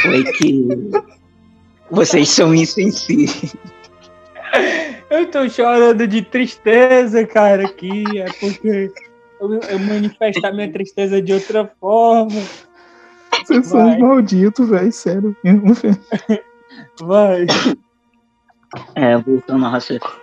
[0.01, 0.67] foi que
[1.89, 3.55] vocês são insensíveis.
[5.09, 8.03] Eu tô chorando de tristeza, cara, aqui.
[8.19, 8.91] É porque
[9.39, 12.41] eu, eu manifestar minha tristeza de outra forma.
[13.45, 15.35] Vocês são malditos, velho, sério.
[17.01, 17.47] Vai.
[18.95, 20.17] É, voltando ao raciocínio.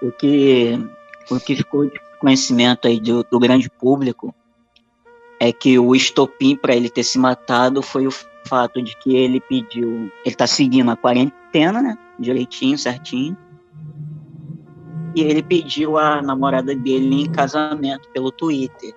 [0.00, 0.78] O que,
[1.30, 4.34] o que ficou de conhecimento aí do, do grande público
[5.40, 8.10] é que o estopim para ele ter se matado foi o
[8.46, 10.10] fato de que ele pediu.
[10.24, 11.98] Ele tá seguindo a quarentena, né?
[12.18, 13.36] Direitinho, certinho.
[15.14, 18.94] E ele pediu a namorada dele em casamento pelo Twitter.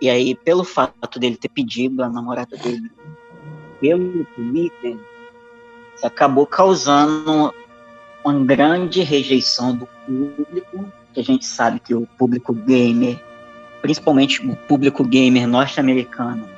[0.00, 2.90] E aí, pelo fato dele ter pedido a namorada dele
[3.80, 4.98] pelo Twitter,
[6.02, 7.54] acabou causando
[8.24, 13.22] uma grande rejeição do público, que a gente sabe que o público gamer,
[13.80, 16.48] principalmente o público gamer norte-americano,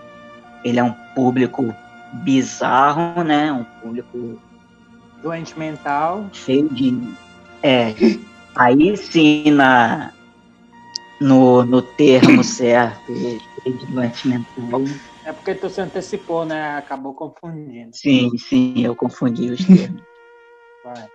[0.64, 1.74] ele é um público
[2.22, 3.52] bizarro, né?
[3.52, 4.38] Um público
[5.22, 6.28] Doente mental.
[6.32, 6.96] cheio de.
[7.62, 7.94] É.
[8.54, 10.12] Aí sim, na,
[11.20, 14.82] no, no termo certo, cheio de doente mental.
[15.24, 16.76] É porque tu se antecipou, né?
[16.76, 17.96] Acabou confundindo.
[17.96, 20.02] Sim, sim, eu confundi os termos.
[20.84, 21.08] Vai.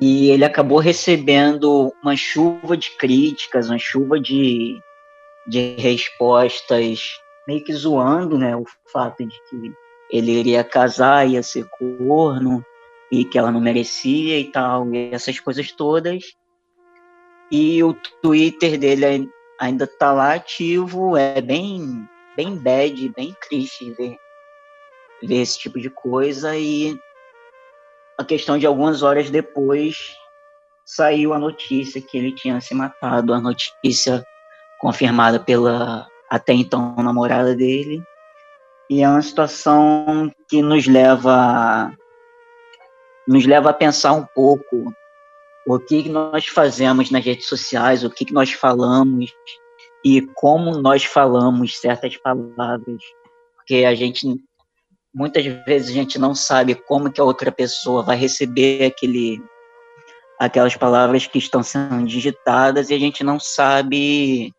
[0.00, 4.78] E ele acabou recebendo uma chuva de críticas, uma chuva de,
[5.46, 7.00] de respostas,
[7.46, 9.72] meio que zoando né, o fato de que
[10.10, 12.64] ele iria casar, ia ser corno,
[13.10, 16.22] e que ela não merecia e tal, e essas coisas todas.
[17.50, 19.28] E o Twitter dele ai-
[19.58, 24.16] ainda tá lá ativo, é bem, bem bad, bem triste ver,
[25.22, 26.98] ver esse tipo de coisa, e
[28.18, 29.96] a questão de algumas horas depois
[30.84, 34.24] saiu a notícia que ele tinha se matado, a notícia
[34.80, 38.02] confirmada pela até então namorada dele.
[38.90, 41.92] E é uma situação que nos leva
[43.26, 44.92] nos leva a pensar um pouco
[45.66, 49.30] o que nós fazemos nas redes sociais, o que nós falamos
[50.02, 53.02] e como nós falamos certas palavras,
[53.54, 54.26] porque a gente
[55.14, 59.42] muitas vezes a gente não sabe como que a outra pessoa vai receber aquele
[60.38, 64.52] aquelas palavras que estão sendo digitadas e a gente não sabe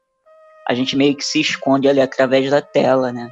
[0.67, 3.29] a gente meio que se esconde ali através da tela, né?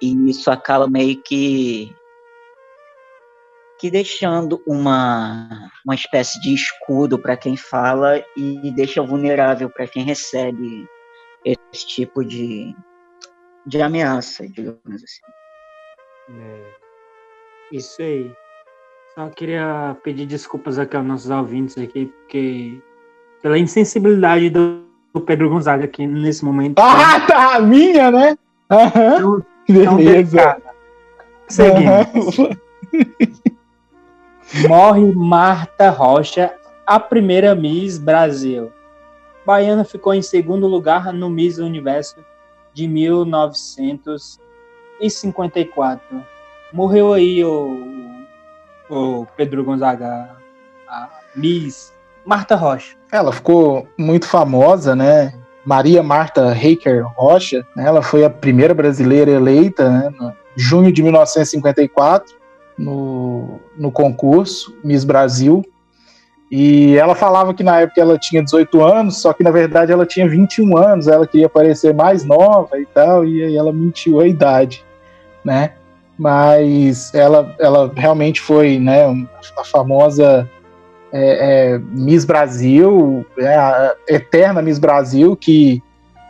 [0.00, 1.92] E isso acaba meio que
[3.80, 10.04] que deixando uma uma espécie de escudo para quem fala e deixa vulnerável para quem
[10.04, 10.86] recebe
[11.44, 12.74] esse tipo de
[13.66, 15.47] de ameaça, digamos assim.
[16.30, 16.60] É.
[17.72, 18.32] Isso aí.
[19.14, 22.80] Só queria pedir desculpas aqui aos nossos ouvintes aqui, porque
[23.42, 26.78] pela insensibilidade do, do Pedro Gonzaga aqui nesse momento.
[26.78, 28.38] Ah, tá, a minha, né?
[28.70, 29.96] Aham, Tão beleza.
[29.96, 30.62] delicada.
[31.48, 32.38] Seguimos.
[32.38, 32.50] Aham.
[34.68, 36.54] Morre Marta Rocha,
[36.86, 38.72] a primeira Miss Brasil.
[39.44, 42.16] Baiana ficou em segundo lugar no Miss Universo
[42.72, 42.86] de
[45.00, 46.24] 1954.
[46.72, 48.24] Morreu aí o,
[48.90, 50.36] o Pedro Gonzaga,
[50.86, 51.92] a Miss
[52.24, 52.96] Marta Rocha.
[53.10, 55.32] Ela ficou muito famosa, né?
[55.64, 57.84] Maria Marta Reiker Rocha, né?
[57.86, 60.10] ela foi a primeira brasileira eleita, né?
[60.18, 62.34] No junho de 1954,
[62.76, 65.64] no, no concurso Miss Brasil.
[66.50, 70.06] E ela falava que na época ela tinha 18 anos, só que na verdade ela
[70.06, 74.26] tinha 21 anos, ela queria parecer mais nova e tal, e aí ela mentiu a
[74.26, 74.84] idade,
[75.44, 75.72] né?
[76.18, 79.04] Mas ela, ela realmente foi, né,
[79.56, 80.48] a famosa
[81.12, 85.82] é, é, Miss Brasil, é, a eterna Miss Brasil, que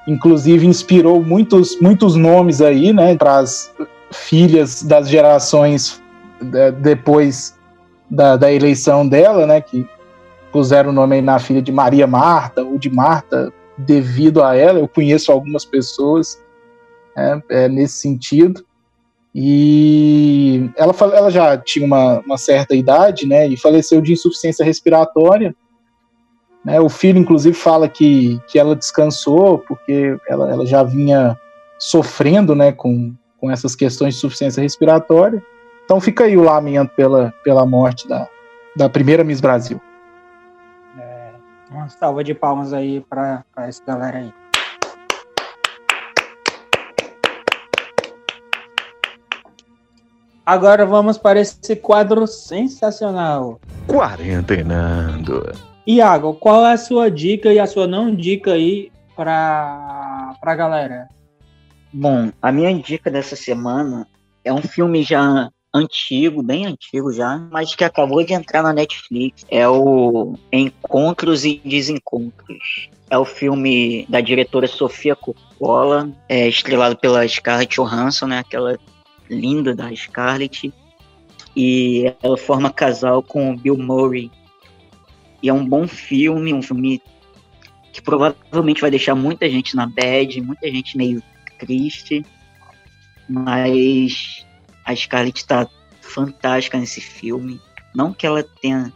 [0.06, 3.72] inclusive inspirou muitos, muitos nomes aí, né, para as
[4.12, 6.02] filhas das gerações
[6.54, 7.58] é, depois
[8.10, 9.86] da, da eleição dela, né, que
[10.52, 14.78] puseram o nome aí na filha de Maria Marta ou de Marta devido a ela.
[14.78, 16.42] Eu conheço algumas pessoas
[17.16, 18.64] é, é, nesse sentido.
[19.34, 23.46] E ela, ela já tinha uma, uma certa idade, né?
[23.46, 25.54] E faleceu de insuficiência respiratória.
[26.64, 31.38] Né, o filho, inclusive, fala que, que ela descansou porque ela, ela já vinha
[31.78, 35.42] sofrendo né, com, com essas questões de insuficiência respiratória.
[35.84, 38.28] Então fica aí o lamento pela, pela morte da,
[38.76, 39.80] da primeira Miss Brasil.
[40.98, 41.30] É,
[41.70, 44.34] uma salva de palmas aí para essa galera aí.
[50.48, 53.60] Agora vamos para esse quadro sensacional.
[53.86, 55.52] Quarentenando.
[55.86, 61.06] Iago, qual é a sua dica e a sua não dica aí para a galera?
[61.92, 64.08] Bom, a minha dica dessa semana
[64.42, 69.44] é um filme já antigo, bem antigo já, mas que acabou de entrar na Netflix.
[69.50, 72.88] É o Encontros e Desencontros.
[73.10, 78.38] É o filme da diretora Sofia Coppola, é estrelado pela Scarlett Johansson, né?
[78.38, 78.78] Aquela
[79.28, 80.72] linda da Scarlett.
[81.56, 84.30] E ela forma casal com o Bill Murray.
[85.42, 87.02] E é um bom filme, um filme
[87.92, 91.22] que provavelmente vai deixar muita gente na bad, muita gente meio
[91.58, 92.24] triste,
[93.28, 94.46] mas
[94.84, 95.68] a Scarlett está
[96.00, 97.60] fantástica nesse filme.
[97.94, 98.92] Não que ela tenha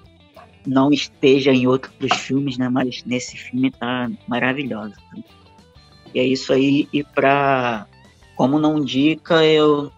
[0.64, 4.95] não esteja em outros filmes, né, mas nesse filme tá maravilhosa.
[6.14, 7.87] E é isso aí e para
[8.37, 9.93] como não dica, eu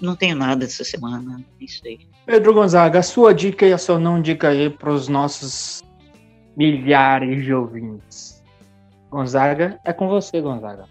[0.00, 1.98] não tenho nada essa semana, é isso aí.
[2.26, 5.82] Pedro Gonzaga, a sua dica e a sua não dica aí para os nossos
[6.56, 8.42] milhares de ouvintes.
[9.10, 10.84] Gonzaga, é com você, Gonzaga.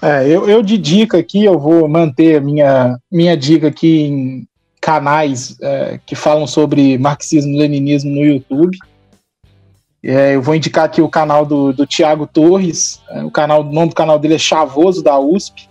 [0.00, 4.48] É, eu, eu de dica aqui, eu vou manter minha, minha dica aqui em
[4.80, 8.78] canais é, que falam sobre marxismo e leninismo no YouTube.
[10.02, 13.72] É, eu vou indicar aqui o canal do, do Tiago Torres, é, o, canal, o
[13.72, 15.68] nome do canal dele é Chavoso, da USP.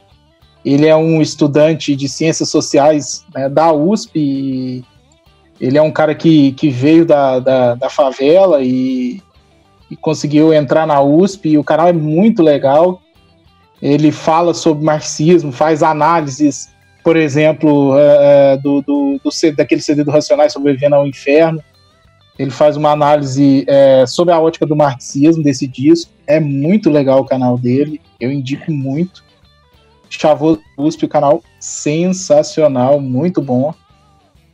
[0.67, 4.83] Ele é um estudante de ciências sociais né, da USP
[5.59, 9.21] ele é um cara que, que veio da, da, da favela e,
[9.89, 13.01] e conseguiu entrar na USP e o canal é muito legal
[13.81, 16.69] ele fala sobre marxismo, faz análises,
[17.03, 21.63] por exemplo, uh, do, do, do, daquele CD do Racionais Sobrevivendo ao Inferno.
[22.39, 26.11] Ele faz uma análise é, sobre a ótica do marxismo desse disco.
[26.25, 29.23] É muito legal o canal dele, eu indico muito.
[30.09, 33.73] Chavoso USP, o canal sensacional, muito bom.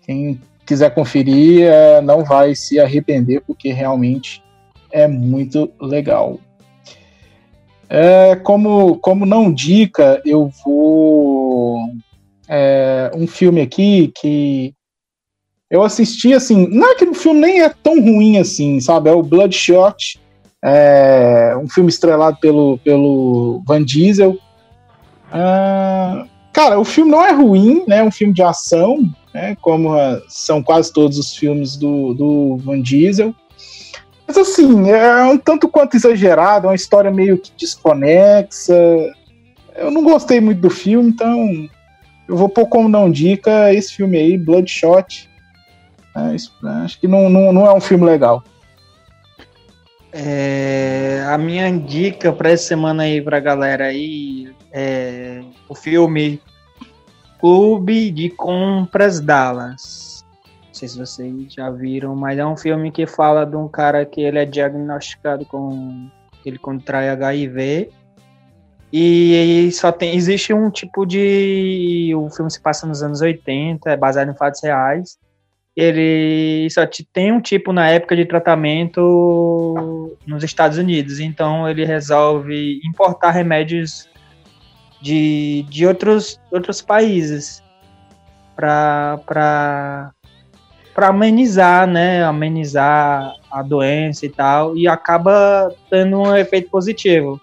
[0.05, 4.43] Quem quiser conferir é, não vai se arrepender, porque realmente
[4.91, 6.39] é muito legal.
[7.89, 11.89] É, como, como não dica, eu vou.
[12.47, 14.73] É, um filme aqui que
[15.69, 16.67] eu assisti assim.
[16.69, 19.09] Não é que o filme nem é tão ruim assim, sabe?
[19.09, 20.19] É o Bloodshot,
[20.63, 24.37] é, um filme estrelado pelo, pelo Van Diesel.
[25.33, 27.97] É, cara, o filme não é ruim, né?
[27.97, 28.99] É um filme de ação,
[29.33, 29.57] né?
[29.61, 33.33] Como uh, são quase todos os filmes do, do Van Diesel.
[34.27, 38.73] Mas assim, é um tanto quanto exagerado, é uma história meio que desconexa.
[39.75, 41.67] Eu não gostei muito do filme, então
[42.27, 45.29] eu vou pôr como não dica esse filme aí, Bloodshot.
[46.15, 46.35] É,
[46.83, 48.43] acho que não, não, não é um filme legal.
[50.15, 56.41] É, a minha dica para essa semana aí pra galera aí é o filme
[57.39, 60.25] Clube de Compras Dallas.
[60.71, 64.19] Sei se vocês já viram, mas é um filme que fala de um cara que
[64.21, 66.09] ele é diagnosticado com
[66.43, 67.89] ele contrai HIV
[68.95, 73.97] e só tem existe um tipo de o filme se passa nos anos 80, é
[73.97, 75.17] baseado em fatos reais.
[75.75, 82.79] Ele só tem um tipo na época de tratamento nos Estados Unidos, então ele resolve
[82.85, 84.07] importar remédios
[85.03, 87.61] de, de outros, outros países
[88.55, 90.13] para
[90.95, 97.39] amenizar, né, amenizar a doença e tal, e acaba tendo um efeito positivo.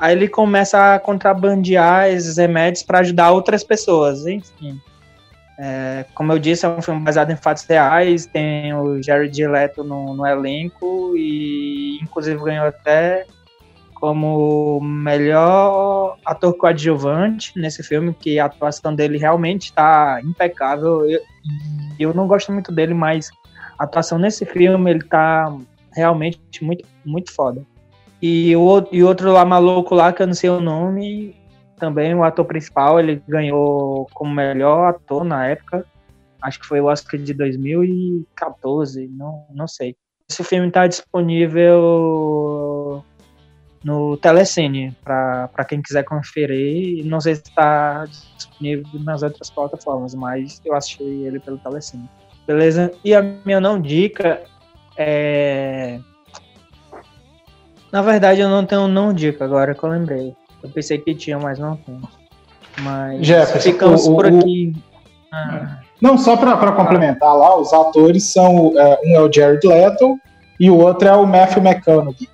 [0.00, 4.80] Aí ele começa a contrabandear esses remédios para ajudar outras pessoas, enfim.
[5.58, 9.84] É, como eu disse, é um filme baseado em fatos reais, tem o Jared Leto
[9.84, 13.24] no, no elenco e inclusive ganhou até
[14.06, 21.10] como melhor ator coadjuvante nesse filme, que a atuação dele realmente está impecável.
[21.10, 21.20] Eu,
[21.98, 23.28] eu não gosto muito dele, mas
[23.76, 25.52] a atuação nesse filme ele tá
[25.92, 27.66] realmente muito, muito foda.
[28.22, 31.34] E o e outro lá maluco lá, que eu não sei o nome,
[31.76, 35.84] também o ator principal, ele ganhou como melhor ator na época.
[36.40, 39.96] Acho que foi o Oscar de 2014, não, não sei.
[40.30, 42.75] Esse filme está disponível
[43.84, 47.04] no Telecine, para quem quiser conferir.
[47.04, 48.04] Não sei se está
[48.36, 52.08] disponível nas outras plataformas, mas eu assisti ele pelo Telecine.
[52.46, 52.92] Beleza?
[53.04, 54.40] E a minha não dica
[54.96, 55.98] é.
[57.92, 60.34] Na verdade, eu não tenho não dica agora que eu lembrei.
[60.62, 62.00] Eu pensei que tinha, mas não tem.
[62.80, 64.72] Mas Jefferson, ficamos o- por aqui.
[65.32, 68.72] Ah, Não, só para complementar lá, os atores são.
[68.78, 70.18] é, um é o Jared Leto
[70.60, 72.28] e o outro é o Matthew McConaughey.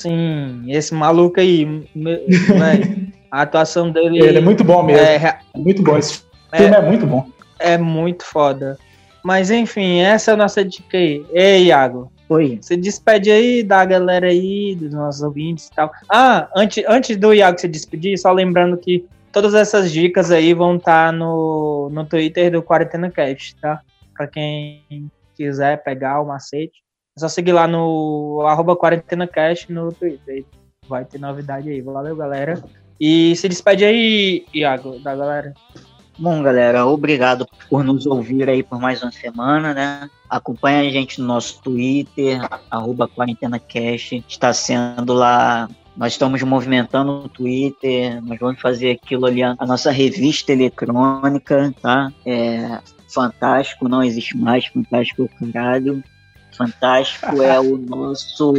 [0.00, 5.04] Sim, esse maluco aí, me- véi, a atuação dele Ele é muito bom mesmo.
[5.04, 5.96] é, Muito bom.
[5.98, 6.22] Esse
[6.54, 7.28] filme é muito bom.
[7.58, 8.78] é muito foda.
[9.22, 11.24] Mas enfim, essa é a nossa dica aí.
[11.32, 12.58] Ei, Iago, Oi.
[12.62, 15.90] se despede aí da galera aí, dos nossos ouvintes e tal.
[16.10, 20.76] Ah, antes, antes do Iago se despedir, só lembrando que todas essas dicas aí vão
[20.76, 23.80] estar no, no Twitter do Quarentena Cast, tá?
[24.16, 24.82] Pra quem
[25.36, 26.80] quiser pegar o macete,
[27.20, 30.44] é só seguir lá no arroba Quarentena Cast no Twitter.
[30.88, 31.82] Vai ter novidade aí.
[31.82, 32.62] Valeu, galera.
[32.98, 35.52] E se despede aí, Iago, da galera.
[36.18, 40.10] Bom, galera, obrigado por nos ouvir aí por mais uma semana, né?
[40.28, 42.40] Acompanha a gente no nosso Twitter,
[42.70, 44.24] arroba QuarentenaCast.
[44.26, 45.68] Está sendo lá.
[45.96, 52.10] Nós estamos movimentando o Twitter, nós vamos fazer aquilo ali, a nossa revista eletrônica, tá?
[52.24, 52.78] É
[53.12, 56.02] fantástico, não existe mais, fantástico caralho.
[56.60, 58.52] Fantástico é o nosso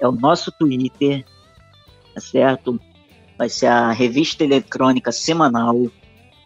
[0.00, 1.22] é o nosso Twitter,
[2.14, 2.80] tá certo?
[3.36, 5.76] Vai ser a revista eletrônica semanal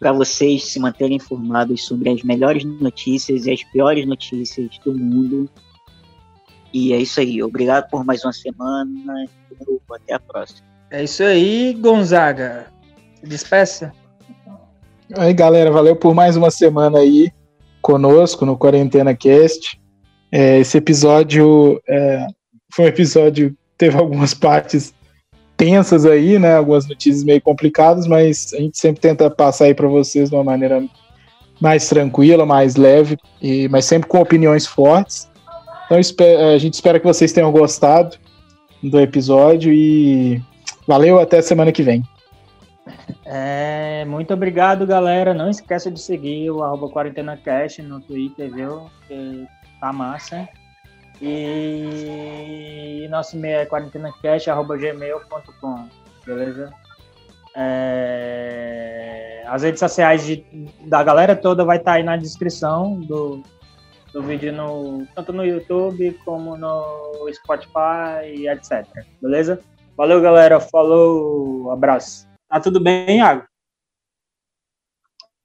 [0.00, 5.48] para vocês se manterem informados sobre as melhores notícias e as piores notícias do mundo.
[6.72, 7.40] E é isso aí.
[7.40, 9.26] Obrigado por mais uma semana.
[9.92, 10.66] Até a próxima.
[10.90, 12.66] É isso aí, Gonzaga.
[13.20, 13.92] Se despeça.
[15.16, 17.30] Aí, galera, valeu por mais uma semana aí
[17.80, 19.83] conosco no Quarentena Cast.
[20.36, 22.26] É, esse episódio é,
[22.72, 24.92] foi um episódio teve algumas partes
[25.56, 26.56] tensas aí, né?
[26.56, 30.42] Algumas notícias meio complicadas, mas a gente sempre tenta passar aí para vocês de uma
[30.42, 30.84] maneira
[31.60, 35.30] mais tranquila, mais leve, e, mas sempre com opiniões fortes.
[35.86, 35.96] Então
[36.52, 38.16] a gente espera que vocês tenham gostado
[38.82, 40.42] do episódio e
[40.84, 42.02] valeu até semana que vem.
[43.24, 45.32] É, muito obrigado, galera.
[45.32, 48.90] Não esqueça de seguir o arroba QuarentenaCast no Twitter, viu?
[49.84, 50.48] Tá massa.
[51.20, 55.88] E nosso e-mail é quarentenacast.gmail.com,
[56.26, 56.72] beleza?
[57.54, 60.44] É, as redes sociais de-
[60.86, 63.40] da galera toda vai estar aí na descrição do,
[64.12, 68.84] do vídeo, no, tanto no YouTube como no Spotify e etc.
[69.22, 69.60] Beleza?
[69.96, 70.58] Valeu, galera.
[70.58, 71.70] Falou.
[71.70, 72.26] Abraço.
[72.48, 73.44] Tá tudo bem, Iago?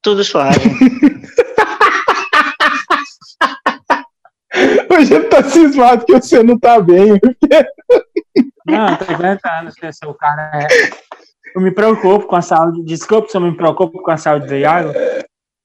[0.01, 0.57] Tudo suave.
[4.99, 7.19] Hoje ele tá cismado que você não tá bem.
[8.65, 9.71] Não, tô inventando.
[9.71, 10.67] Se o cara é...
[11.55, 12.83] Eu me preocupo com a saúde.
[12.83, 14.91] Desculpa se eu me preocupo com a saúde do Iago.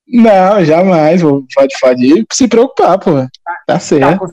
[0.07, 1.21] Não, jamais.
[1.21, 3.11] Pode, pode se preocupar, pô.
[3.13, 4.19] Tá Tá certo.
[4.19, 4.27] com,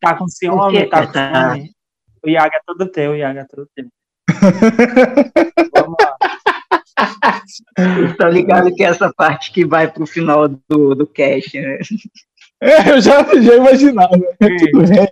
[0.00, 1.70] tá com ciúme, tá com ciúme.
[2.24, 3.86] O Iago é tudo teu, o Iago é tudo teu.
[5.74, 6.16] Vamos lá.
[8.18, 11.78] tá ligado que é essa parte que vai pro final do, do cast, né?
[12.60, 14.18] É, eu já, já imaginava.
[14.38, 15.08] Tudo bem.